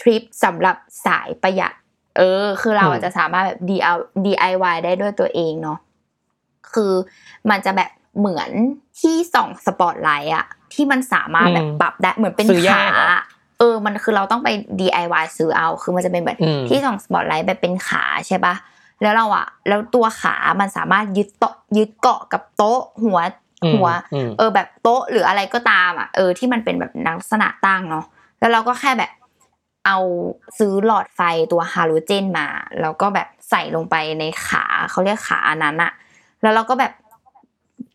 [0.00, 0.76] ทริปสำหรับ
[1.06, 1.72] สายประหยัด
[2.16, 3.60] เออ คือเราอืมอาจจะสามารถแบบ
[4.24, 5.78] DIY ได้ด้วยตัวเองเนาะ
[6.72, 6.92] คือ
[7.50, 8.50] มันจะแบบเหมือน
[9.00, 12.82] ที่ส่องสปอตไลท์อะที่มันสามารถแบบปรับได้เหมือนเป็นซื้อแยขา
[13.20, 13.22] ก
[13.56, 14.48] เหรอเออมันคือเราต้องไป
[14.80, 18.54] DIY ซื้อเอา คือมันจะเป็นแบบอืมที่ส่องสปอตไลท์แบบเป็นขาใช่ปะ
[19.02, 23.18] แล้วเราอะแล้วตัวขามันสามารถยึดโต๊ะยึดเกาะกับโต๊ะหัว
[23.64, 28.04] อืมหัวอืมเออแบบโต๊ะหรืออะไรก็ตามอะเออที่มันเป็นแบบลักษณะตั้งเนาะ
[28.40, 29.10] แล้วเราก็แค่แบบ
[29.86, 29.98] เอา
[30.58, 31.20] ซื้อหลอดไฟ
[31.52, 32.46] ตัวฮาโลเจนมา
[32.80, 35.92] แล้วก็แบบใส่ลงไปในขาเขาเรียกขาอันนั้นอะ
[36.42, 36.92] แล้วเราก็แบบ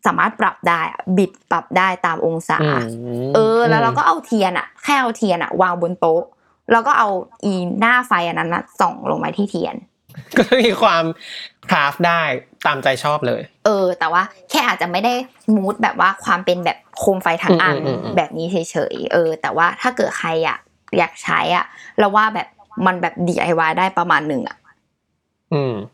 [0.06, 2.70] สามารถปรับได้อะบิดปรับได้ตามองศาอื
[3.24, 6.24] มเออ แล้วเราก็เอาเทียนอะแค่เอาเทียนอะวางบนโต๊ะ
[6.72, 7.10] แล้วก็เอา
[7.44, 9.76] อีหน้าไฟอันนั้นนะส่องลงไปที่เทียน
[10.38, 11.04] ก็มีความ
[11.70, 12.22] คราฟได้
[12.66, 15.14] ตามใจชอบเลย เออ แต่ว่าแค่อาจจะไม่ได้
[15.56, 20.60] มูดแบบว่าความเป็นแบบโคมไฟทั้งอันอืมอืมอืมแบบนี้เฉยๆเออ แต่ว่าถ้าเกิดใครอยาก
[20.98, 21.66] อยากใช้อะ
[22.00, 22.48] เราว่าแบบ
[22.86, 24.61] มันแบบ DIY ได้ประมาณหนึ่งอะอืม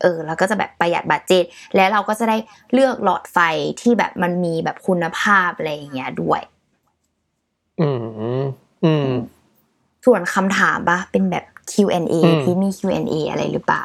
[0.02, 1.44] เออแล้วก็จะแบบประหยัดบัตเจต
[1.76, 2.38] แล้วเราก็จะได้
[2.74, 3.38] เลือกหลอดไฟ
[3.82, 6.42] ที่แบบมันมีแบบคุณภาพอะไรอย่างเงี้ยด้วย
[7.82, 8.44] อืม
[8.86, 9.10] อืม
[10.06, 13.84] ส่วนคำถามปะเป็นแบบ Q&A อืมที่มี Q&A อะไรหรือเปล่า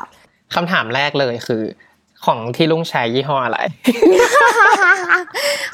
[0.54, 1.62] คำถามแรกเลยคือ
[2.24, 3.58] ของที่ลุงใช้ยี่ห้ออะไร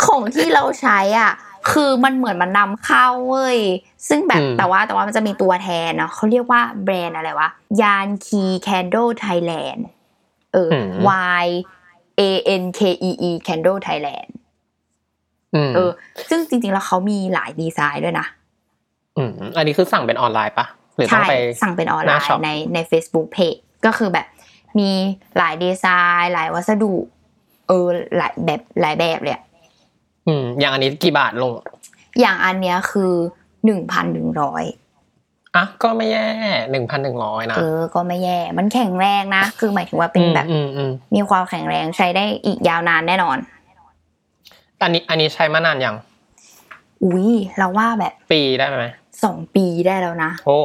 [0.06, 1.32] ของที่เราใช้อะ
[1.70, 3.58] คือมันเหมือนมันนำเข้าเว้ย
[4.08, 7.48] ซึ่งแบบอืมแต่ว่าแต่ว่ามันจะมีตัวแทนเนาะเขาเรียกว่าแบรนด์อะไรวะ
[7.82, 9.86] ยานคีแคนโดไทยแลนด์
[10.52, 11.08] เอออ
[11.44, 11.46] Y
[12.20, 12.22] A
[12.62, 14.30] N K E E Candle Thailand
[15.54, 15.90] อืมเออ
[16.28, 18.26] ซึ่งจริงๆ แล้วเขามีหลายดีไซน์ด้วยนะ
[19.16, 20.66] อืมอันนี้คือสั่งเป็นออนไลน์ปะ
[20.96, 24.26] หรือต้อใช่งไปสั่งเป็นออนไลหน้าช็อปน์ในใน Facebook Page ก็คือแบบ
[24.78, 24.90] มี
[25.38, 25.86] หลายดีไซ
[26.20, 26.94] น์ หลายวัสดุ
[27.68, 29.40] เออหลายแบบหลายแบบเลย
[30.28, 31.52] อะอืมอย่างอันนี้กี่บาทลง
[32.20, 33.12] อย่างอันเนี้ยคือ
[33.64, 34.64] หนึ่งพันหนึ่งร้อย
[35.56, 36.28] อะก็ไม่แย่
[36.70, 43.38] หนึ่งพันหนึ่งร้อยนะเออก็ไม่แย่มันแข็งแรงนะ คือหมายถึงว่าเป็นแบบอืมอืมมีความแข็งแรงใช้ได้อีกยาวนานแน่นอน
[44.80, 45.96] อันนี้อันนี้ใช้มานานยัง
[47.04, 48.86] อุ้ยเราว่าแบบปีได้ไหม
[49.24, 50.60] สองปีได้แล้วนะ โอ้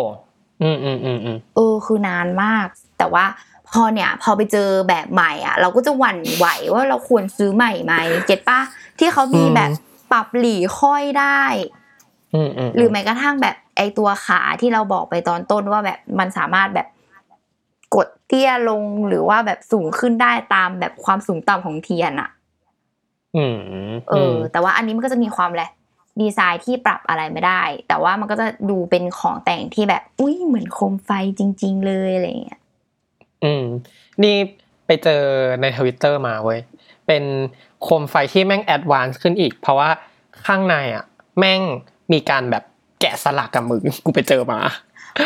[0.62, 2.66] อืมอืมอืมอืมเออคือนานมาก
[2.98, 3.26] แต่ว่า
[3.72, 7.94] พอเนี่ย พอไปเจอแบบใหม่อะ เราก็จะหวั่นไหวว่าเราควรซื้อใหม่ไหม
[8.28, 8.60] เก็ตปะ
[9.00, 9.70] ที่เขามีแบบ
[10.12, 11.44] ปรับหลีค่อยได้
[12.34, 16.88] อืมอืมหรือแม้กระทั่งแบบไอตัวขาที่เราบอกไปตอนต้นว่าแบบมันสามารถแบบ
[17.96, 22.30] กดเตี้ยลงหรือว่าแบบสูงขึ้นได้ตามแบบความสูงต่ำของเทียนอะ
[23.36, 23.58] อืม
[24.10, 25.72] เออ แต่ว่าอันนี้มันก็จะมีความแหละ
[26.22, 32.62] ดีไซน์ที่ปรับอะไรไม่ได้ แต่ว่ามันก็จะดูเป็นของแต่งที่แบบ อุ้ยเหมือนโคมไฟจริง ๆ เลยอะไรอย่างเงี้ย
[33.44, 33.66] อืม
[34.24, 34.36] นี่
[34.86, 35.22] ไปเจอ
[35.62, 36.60] ในทวิตเตอร์มาเว้ย
[37.08, 37.24] เป็น
[37.84, 39.90] โคมไฟที่แม่ง advance ขึ้นอีก เพราะว่า
[40.46, 41.06] ข้างในอะ
[41.40, 41.62] แม่ง
[42.14, 42.64] มีการแบบ
[43.00, 44.60] แกะสลักกับมือกูไปเจอมา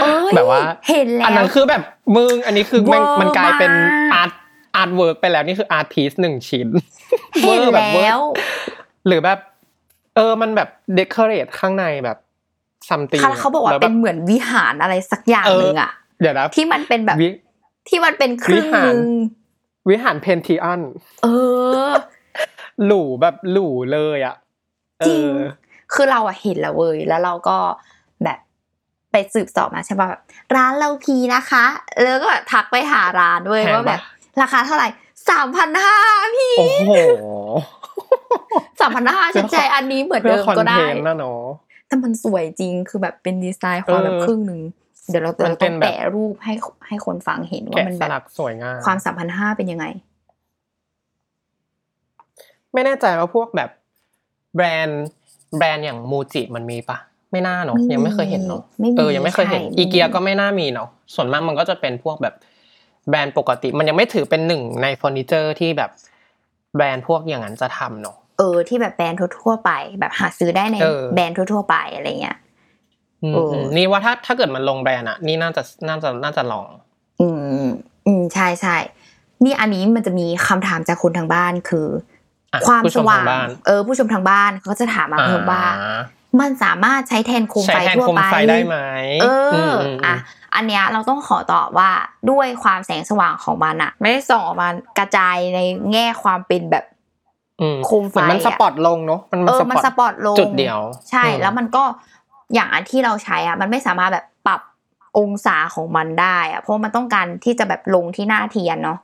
[0.02, 1.82] เอ้ยแบบว่าเห็นแล้วอันนั้นคือแบบ
[2.16, 4.32] มึงอันนี้คือแม่งเวอร์มันกลายเป็นมาก art
[4.76, 6.68] artwork ไปแล้วนี่คือ art piece หนึ่งชิ้น
[7.42, 8.20] เห็นว่าแบบเวอร์แล้ว
[9.08, 9.40] หรือแบบ
[10.16, 12.18] เออมันแบบ decorate ข้างในแบบ
[12.90, 17.30] something เขาเขาบอกว่าเป็นเหมือนวิหารอะไรสักอย่างหนึ่งอะเดี๋ยวนะที่มันเป็นแบบวิ
[17.90, 19.02] ที่มันเป็นครึ่งวิหารหนึ่ง
[19.90, 20.82] วิหารเพนทีอัน
[21.24, 21.28] เอ
[21.90, 21.92] อ
[22.86, 24.36] หรูแบบหรูเลยอะ
[25.00, 25.40] เอจริงอ
[25.94, 27.58] คือเราอะเห็นแล้วเว้ยแล้วเราก็
[28.24, 28.40] แบบ
[29.12, 30.22] ไปสืบสอบมาใช่ป่ะแบบ
[30.56, 31.66] ร้านเราพีนะคะ
[32.04, 34.02] แล้วก็แบบทักไปหาร้านด้วยแพงปะว่าแบบ
[34.42, 34.88] ราคาเท่าไหร่
[35.30, 35.98] สามพันห้า
[36.36, 36.92] พี่โอ้โห
[38.80, 41.44] สามพันห้าฉันใจอันนี้เหมือนเพื่อเดิมคอนก็เทได้นต์นะเนาะ
[41.88, 44.62] แต่มันสวยจริงคือแบบเป็นดีไซน์ความแบบเออครึ่งหนึ่ง
[45.10, 46.54] เดี๋ยวเรามันเราเป็ต้อนงแบบแปะรูปให้
[46.88, 49.86] ให้คนฟังเห็นว่าแกะมันสแบบลักสวยงามความสามพันห้าเป็นยังไง
[52.74, 53.70] ไม่แน่ใจว่าพวกแบบ
[54.56, 55.06] แบรนด์
[55.58, 56.98] แบรนด์อย่างมูจิมันมีปะ
[57.32, 62.36] ไม่น่าเนาะไม่มียังไม่เคยเห็นเนาะไม่มีเออยังไม่เคยเห็นใช่อีเกียไม่มีก็ไม่น่ามีเนาะส่วนมากมันก็จะเป็นพวกแบบ
[63.10, 65.92] แบรนด์ปกติ มันยังไม่ถือเป็นหนึ่งในเฟอร์นิเจอร์ที่แบบ
[66.76, 72.47] แบรนด์พวกอย่างนั้นจะทำเนาะเออที่แบบแบรนด์ทั่วๆไป แบบหาซื้อได้ในเออแบรนด์ทั่วๆไปอะไรเงี้ยอืมเอออืม
[73.76, 76.68] นี่ว่าถ้าถ้าเกิดมันลงแบรนด์อะนี่น่าจะน่าจะน่าจะลอง
[77.22, 77.28] อื
[77.64, 77.68] ม
[78.08, 78.76] อืมใช่ใช่
[79.44, 81.88] นี่อันนี้มันจะมีคำถามจากคนทางบ้านคือ
[82.54, 86.00] อะความผู้ชสมว่าทางงบ้านเออ ผู้ชมทางบ้านเขาก็จะถามมาเพิ่มว่าอ่า
[86.40, 88.78] มันสามารถใช้แทนโคมใช้ไฟแทนทั่วโคมไปไฟได้ไหม
[89.22, 90.16] เอออมมอะ
[90.56, 91.90] อันเนี้ยเราต้องขอตอบว่า
[92.32, 95.60] ด้วยความแสงสว่างของมันอะไม่ได้ส่องออกมากระจายใน
[95.92, 96.86] แง่ความเป็นแบบ
[97.62, 101.84] อืมโคมไฟเหมือนมันอะสปอตลงเนาะมันเออมันสปอตลงจุดเดียว ใช่อืมแล้วมันก็
[102.54, 104.62] อย่างอันที่เราใช้อะมันไม่สามารถแบบปรับ
[105.18, 109.00] องศาของมันได้อะเพราะมันต้องการที่จะแบบลงที่หน้าเทียนเนาะ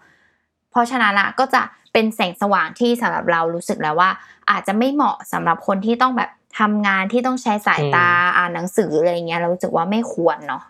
[0.72, 1.62] เพราะฉะนั้นอะก็จะ
[1.94, 4.10] เป็นแสงสว่างที่สำหรับเรารู้สึกแล้วว่า
[4.50, 6.30] อาจจะไม่เหมาะสำหรับคนที่ต้องแบบ
[6.60, 10.64] ทำงานที่ต้องใช้สายตาอ่านหนังสืออะไรเงี้ยเรารู้สึกว่าไม่ควรเนาะ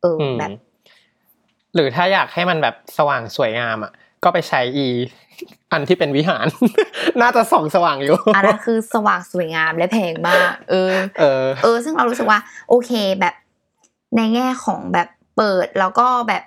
[0.00, 0.50] เอออมแบบ
[1.74, 3.92] หรือถ้าอยากให้มันแบบสว่างสวยงามอะ
[4.24, 4.88] ก็ไปใช้อี
[5.72, 6.46] อันที่เป็นวิหาร
[7.20, 13.34] น่าจะส่องสว่างอยู่ อันนั้นคือสว่างสวยงามและแพงมาก เออ เออ เออ ซึ่งเรารู้สึกว่า โอเคแบบ
[14.16, 16.42] ในแง่ของแบบเปิดแล้วก็แบบ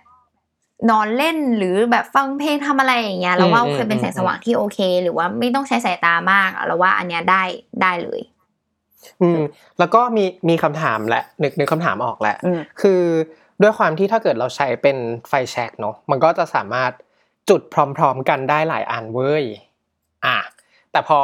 [0.90, 7.44] นอนเล่นหรือแบบฟังเพลงทำอะไรอย่างเงี้ยเราว่าอืมเคยเป็นอืมแสงสว่างที่โอเค หรือว่าไม่ต้องใช้สายตามากอะเราว่าอันเนี้ยได้
[7.82, 8.22] ได้เลย
[9.22, 9.42] อืม
[9.80, 13.02] แล้วก็มีมีคำถามแหละนึกนึกคำถามออกแหละอืมคือ
[13.62, 16.92] ด้วยความที่ถ้าเกิดเราใช้เป็นไฟแช็กเนาะมันก็จะสามารถ
[17.50, 17.62] จุด
[17.98, 19.44] พร้อมๆกันได้หลายอันเว้ย
[20.26, 20.38] อะ
[20.92, 21.20] แต่พอ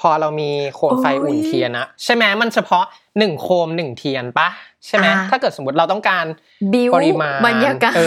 [0.00, 2.84] พอเรามีโคมไฟโอ้ยอุ่นเทียนนะใช่ไหมมันเฉพาะ
[3.18, 4.48] หนึ่งโคมหนึ่งเทียนปะ
[4.86, 6.24] ใช่ไหมอ่าถ้าเกิดสมมติเราต้องการ
[6.72, 8.00] บิวปริมาณบรรยากาศเอ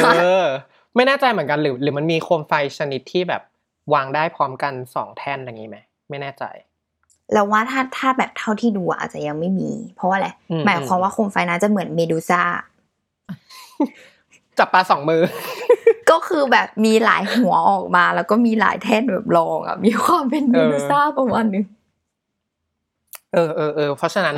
[0.43, 0.45] อ
[0.95, 3.41] ไม่แน่ใจเหมือนกันหรือหรือมันมีโคมไฟชนิดที่แบบ
[3.93, 5.77] วางได้พร้อมกันสองแท่นอย่างนี้ไหม
[6.09, 6.43] ไม่แน่ใจ
[7.33, 12.41] เราว่าถ้าถ้าแบบเท่าที่ดูอะอาจจะยังไม่มี เพราะว่าอะไรอืมหมายความว่าโคมไฟนั้นจะเหมือนเมดูซ่า
[14.57, 15.21] จับปลาสองมือ
[16.13, 21.65] ก็คือแบบมีหลายหัวออกมา แล้วก็มีหลายแท่นแบบรองอะ มีความเป็นเมดูซ่าประมาณนึง
[23.33, 24.37] เออเออเออเพราะฉะนั้น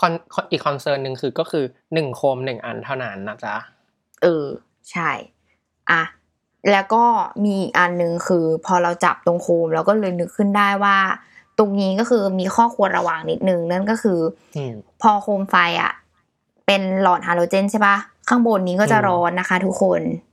[0.00, 3.54] con con อีก concern หนึ่งคือก็คือหนึ่งโคมหนึ่งอันเท่านั้นนะจ๊ะ
[4.22, 4.46] เออ
[4.90, 5.10] ใช่
[5.90, 6.02] อะ
[6.70, 7.04] แล้วก็
[7.44, 10.96] มีอีกอันหนึ่งคือ พอเราจับตรงโคมเราก็เลยนึกขึ้นได้ว่า
[11.58, 14.18] ตรงนี้ก็คือมีข้อควรระวังนิดนึงนั่นก็คือ
[14.56, 15.92] อืมพอโคมไฟอะ
[16.66, 17.96] เป็นหลอดฮาโลเจนใช่ปะ
[18.28, 20.25] ข้างบนนี้ก็จะอืมร้อนนะคะ ทุกคนอืม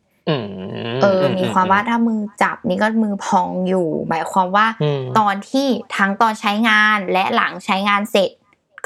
[1.02, 8.32] เออ มีความว่าถ้ามือจับนี่ก็มือพองอยู่ หมายความว่าอืมตอนที่ทั้งตอนใช้งานและหลังใช้งานเสร็จ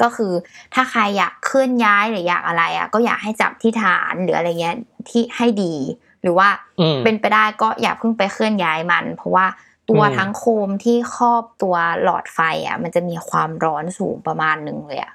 [0.02, 0.32] ก็คือ
[0.74, 4.76] ถ้าใครอยากเคลื่อนย้ายหรืออยากอะไรอะก็อยากให้จับที่ฐานหรืออะไรเงี้ย
[5.08, 5.74] ที่ให้ดี
[6.22, 6.48] หรือว่า
[6.80, 9.46] อืมเป็นไปได้ก็อย่าเพิ่งไปเคลื่อนย้ายมัน เพราะว่า
[9.88, 15.12] ตัวอืมทั้งโคมที่ครอบตัวหลอดไฟอะ มันจะมีความร้อนสูงประมาณหนึ่งเลยอะ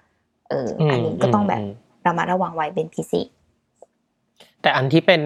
[0.49, 3.27] เออออันนี้ก็ต้องแบบมระมัดระวังไว้เป็นพิเศษ
[4.63, 5.21] แต่อันที่เป็น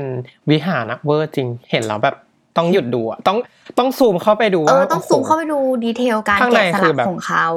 [0.52, 2.16] วิหารนะเวอร์จริงเห็นแล้วแบบ
[2.58, 3.38] ต้องหยุดดูอะต้อง
[3.80, 7.48] ต้องซูมเข้าไปดูเอว่าอต้องซูมเข้าไปดูดีเทลการข้างในแกะสคืลัอกแบบของเขา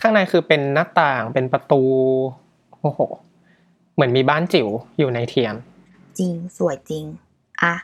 [0.00, 1.82] ข้างในคือเป็นหน้าต่างเป็นประตู
[2.80, 3.00] โอ้โห
[3.94, 5.54] เหมือนมีบ้านจิ๋วอยู่ในเทียน
[6.18, 7.04] จริงสวยจริง
[7.62, 7.74] อะ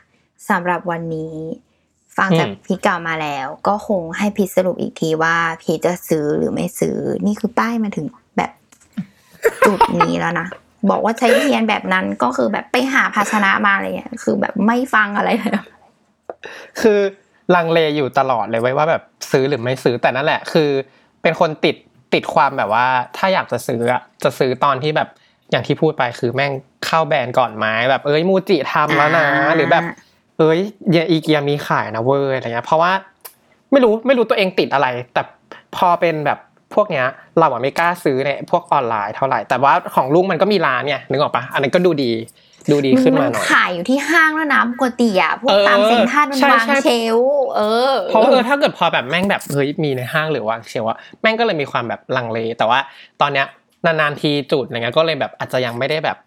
[0.49, 1.35] สำหรับวันนี้
[2.17, 8.05] ฟังจากอืมพี่กล่าวมาแล้ว ก็คงให้พีชสรุปอีกทีว่าพีชจะซื้อหรือไม่ซื้อ นี่คือป้ายมาถึง
[8.37, 8.51] แบบ
[9.65, 10.47] จุดนี้แล้วนะ
[10.89, 15.53] บอกว่าใช้เทียนแบบนั้นก็คือแบบไปหาภาชนะมาอะไรเงี้ยคือแบบไม่ฟังอะไรเลย
[16.81, 16.99] คือ
[17.55, 20.69] ลังเลอยู่ตลอดเลยไว้ยว่าแบบซื้อหรือไม่ซื้อแต่นั่นแหละ คือ
[21.21, 21.75] เป็นคนติด
[22.13, 22.85] ติดความแบบว่า
[23.17, 25.09] ถ้าอยากจะซื้ออะจะซื้อตอนที่แบบ
[25.51, 26.51] อย่างที่พูดไปคือแม่ง
[26.85, 29.83] เข้าแบรนด์ก่อนไหมแบบเอ้ยมูจิทำแล้วนะอ่าหรือแบบ
[30.39, 30.59] เอ้ย
[30.91, 32.91] เยอีเกียมีขายนะเว้ยอะไรเงี้ยเพราะว่า
[33.71, 35.21] ไม่รู้ไม่รู้ตัวเองติดอะไร แต่
[35.75, 36.39] พอเป็นแบบ
[36.73, 37.05] พวกเนี้ย
[37.39, 42.11] เราอะไม่กล้าซื้อเนี่ยพวกออนไลน์เท่าไหร่แต่ว่าของลุงมันก็มีร้านเนี่ยนึกออกปะอันนั้นก็ดูดี
[42.71, 52.79] ดูดีขึ้นมาหน่อยขายอยู่ที่ห้างแล้วนะปกติอะพวกเออตามเซ็นทรัลมันใช่วางใช่เชลฟ์เออเพราะว่าเออถ้าเกิดพอแบบแม่งแบบเฮ้ยมีในห้างหรือวางเชลฟ์อะแม่งก็เลยมีความแบบลังเล แต่ว่า
[53.21, 53.45] ตอนเนี้ย
[53.85, 56.17] นานๆทีจุดอะไรเงี้ยก็เลยแบบอาจจะยังไม่ได้แบบ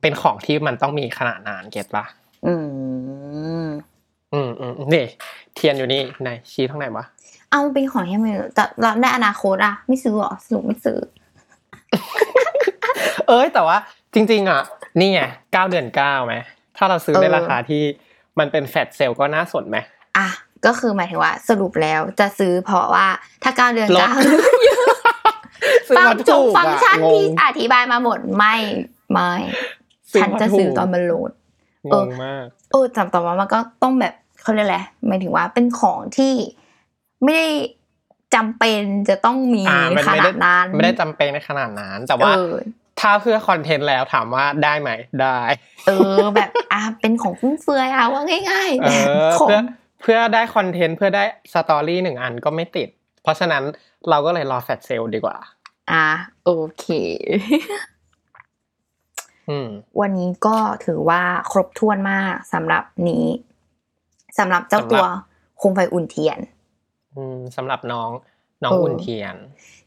[0.00, 2.04] เป็นของที่มันต้องมีขนาดนานเก็ตปะ
[2.46, 2.54] อื
[3.64, 3.66] ม
[4.32, 5.04] อืมอืมนี่
[5.54, 7.04] เทียนอยู่นี่ไหนชี้ทั้งไหนวะ
[7.54, 10.98] เอาเป็นของที่ไม่แต่เราในอนาคตอะไม่ซื้อหรอสรุปไม่ซื้อ
[13.28, 13.76] เอ้ยแต่ว่า
[14.14, 14.62] จริง ๆ อะ
[15.00, 15.20] นี่ไง
[15.52, 16.34] เก้าเดือนเก้าไหม
[16.76, 17.82] ถ้าเราซื้อเออในราคาที่
[18.38, 19.76] มันเป็นแฟลตเซลก็น่าสนไหม
[20.18, 20.28] อะ
[20.66, 23.06] ก็คือหมายถึงว่า สรุปแล้วจะซื้อเพราะว่า
[23.42, 24.14] ถ้าเก้าเดือนลดเก้า
[25.88, 28.54] ซื้อฟังมาจถูบกฟังก์ชันอะงที่งอธิบายมาหมดไม่
[29.12, 29.32] ไม่
[30.12, 31.30] ซื้อฉันมาจะซื้อถูกตอนมันโหลด
[31.88, 36.32] งเอองมากเออจำต่อมามันก็ต้องแบบเขาเรียกอะไรหมายถึงว่าเป็นของที่
[37.24, 37.48] ไม่ได้
[38.34, 42.54] จำเป็นจะต้องมีอ่ามันไม่ได้ขนาดนั้นไม่ได้จำเป็นในขนาดนั้น แต่ว่าเออ
[43.00, 44.90] ถ้าเพื่อคอนเทนต์แล้วถามว่าได้ไหม
[45.22, 45.38] ได้
[45.86, 49.60] เออแบบอะเป็นของฟุ่มเฟือยเอาว่าง่ายๆเอแบบอของเพื่อ
[50.02, 52.88] เพื่อได้คอนเทนต์เพื่อได้ story หนึ่งอันก็ไม่ติด
[53.22, 53.62] เพราะฉะนั้น
[54.10, 55.36] เราก็เลยรอ flash sale ดีกว่า
[55.92, 56.06] อะ
[56.44, 56.86] โอเค
[59.50, 59.68] อืม
[60.00, 63.24] วันนี้ก็ถือว่าครบถ้วนมากสำหรับนี้
[64.38, 65.04] สำหรับเจ้าสำหรับตัว
[65.58, 66.53] โคมไฟอุ่นเทียนอืม
[67.56, 68.10] สำหรับน้อง
[68.64, 69.34] น้องเอออุ่อุ่นเทียน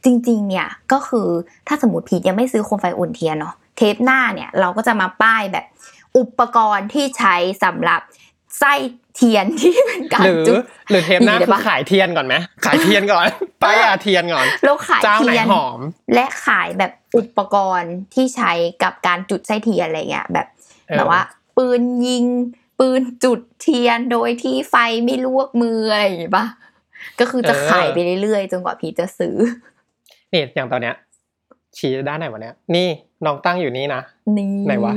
[0.06, 1.28] จริง ๆ เนี่ยก็คือ
[1.68, 5.66] ถ้าสมมติพีทยังไม่ซื้อโคมไฟอุ่นเทียนเนาะเทปหน้าเนี่ยเราก็จะมาป้ายยาแบบ
[6.18, 8.02] อุปกรณ์ที่ใช้สำหรับ
[8.60, 8.74] ไส้
[9.16, 12.36] เทียนที่เป็นการหรือจุดหรือเทปหน้ามีได้คือปะขายเทียนก่อนไหม
[12.66, 13.28] ขายเทียนก่อน
[13.64, 15.80] ป้ายยาเทียนก่อนเราขายเจ้าไหนเทียนหอม
[16.14, 18.52] และขายแบบอุปกรณ์ที่ใช้
[18.84, 20.48] กับการจุดไส้เทียนอะไรเงี้ยแบบ
[20.88, 21.22] เออแบบว่า
[21.58, 22.26] ปืนยิง
[22.80, 26.46] ปืนจุดเทียนโดยที่ไฟไม่ลวกมืออะไรอย่างงี้ปะ
[27.20, 29.36] ก็คือจะขายไปเรื่อยๆจนกว่าพีทจะซื้อ
[30.34, 30.96] นี่อย่างตอนเนี้ย
[31.78, 32.88] ชี้ด้านไหนวะเนี้ยนี่
[33.26, 34.02] น้องตั้งอยู่นี่นะ
[34.38, 34.94] นี่ไหนวะ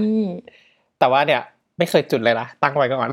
[0.99, 1.43] แต่ว่าเนี่ย
[1.79, 3.11] ไม่เคยจุดเลยละตั้งไว้ก่อน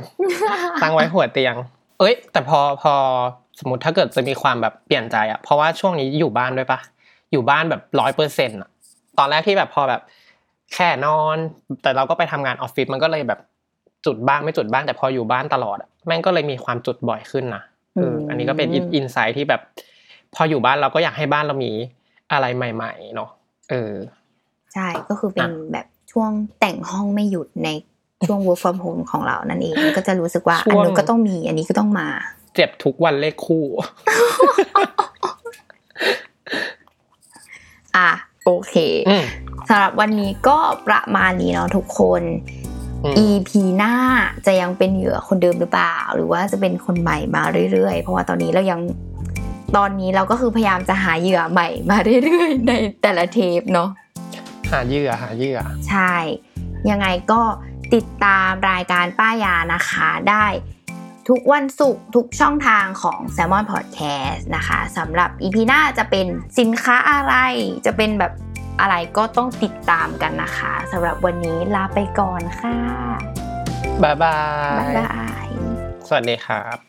[0.82, 1.56] ตั้งไว้หัวเตียง
[2.00, 2.94] เอ้ย แต่พอพอ
[3.60, 6.80] สมมติถ้าเกิดจะมีความแบบเปลี่ยนใจอะเพราะว่าช่วงนี้อยู่บ้านด้วยปะ
[7.32, 8.70] อยู่บ้านแบบร้อยเปอร์เซ็นต์อะ
[9.18, 10.02] ตอนแรกที่แบบพอแบบ
[10.74, 11.38] แค่นอน
[11.82, 13.40] แต่เราก็ไปทำงานออฟฟิศมันก็เลยแบบ
[14.06, 17.64] จุดบ้างไม่จุดบ้างแต่พออยู่บ้านตลอดอะแม่งก็เลยมีความจุดบ่อยขึ้นนะ
[17.98, 19.62] เอออันนี้ก็เป็นอินไซต์ที่แบบ
[20.36, 21.72] พออยู่บ้านเราก็อยากให้บ้านเรามี
[22.32, 23.30] อะไรใหม่ ๆ เนาะ
[23.70, 23.94] เออ
[24.74, 27.70] ใช่ก็คือเป็นอะแบบช่วงแต่งห้องไม่หยุดใน
[28.28, 32.08] ช่วง work from home ของเรานั่นเองมันก็จะรู้สึกว่าอันนู้นก็ต้องมี อันนี้ก็ต้องมา
[32.56, 33.66] เจ็บทุกวันเลขคู่
[37.98, 38.10] อะ
[38.46, 38.76] โอเค
[39.10, 39.24] อืม
[39.70, 40.58] สำหรับวันนี้ก็
[40.88, 42.22] ประมาณนี้เนาะทุกคน
[42.67, 42.67] อืม
[43.26, 43.94] EP หน้า
[44.46, 48.80] จะยังเป็นเหยื่อคนเดิมหรือเปล่า หรือว่าจะเป็นคนใหม่มาเรื่อยๆ เพราะว่าตอนนี้เรายัง
[49.78, 53.90] ตอนนี้เราก็คือพยายามจะหาเหยื่อใหม่มาเรื่อยๆ ในแต่ละเทปเนาะ
[54.72, 56.16] หาเหยื่อหาเหยื่อใช่
[56.90, 57.42] ยังไงก็
[57.94, 60.46] ติดตามรายการป้ายานะคะได้
[61.30, 66.28] ทุกวันศุกร์ทุกช่องทางของ Salmon Podcast นะคะสำหรับ EP หน้าจะเป็น
[66.60, 67.34] สินค้าอะไร
[67.86, 68.34] จะเป็นแบบ
[68.82, 72.78] อะไรก็ต้องติดตามกันนะคะสำหรับวันนี้ลาไปก่อนค่ะ
[74.04, 74.36] บ๊ายบา
[74.80, 75.48] บ๊ายยบาย
[76.08, 76.87] สวัสดีครับ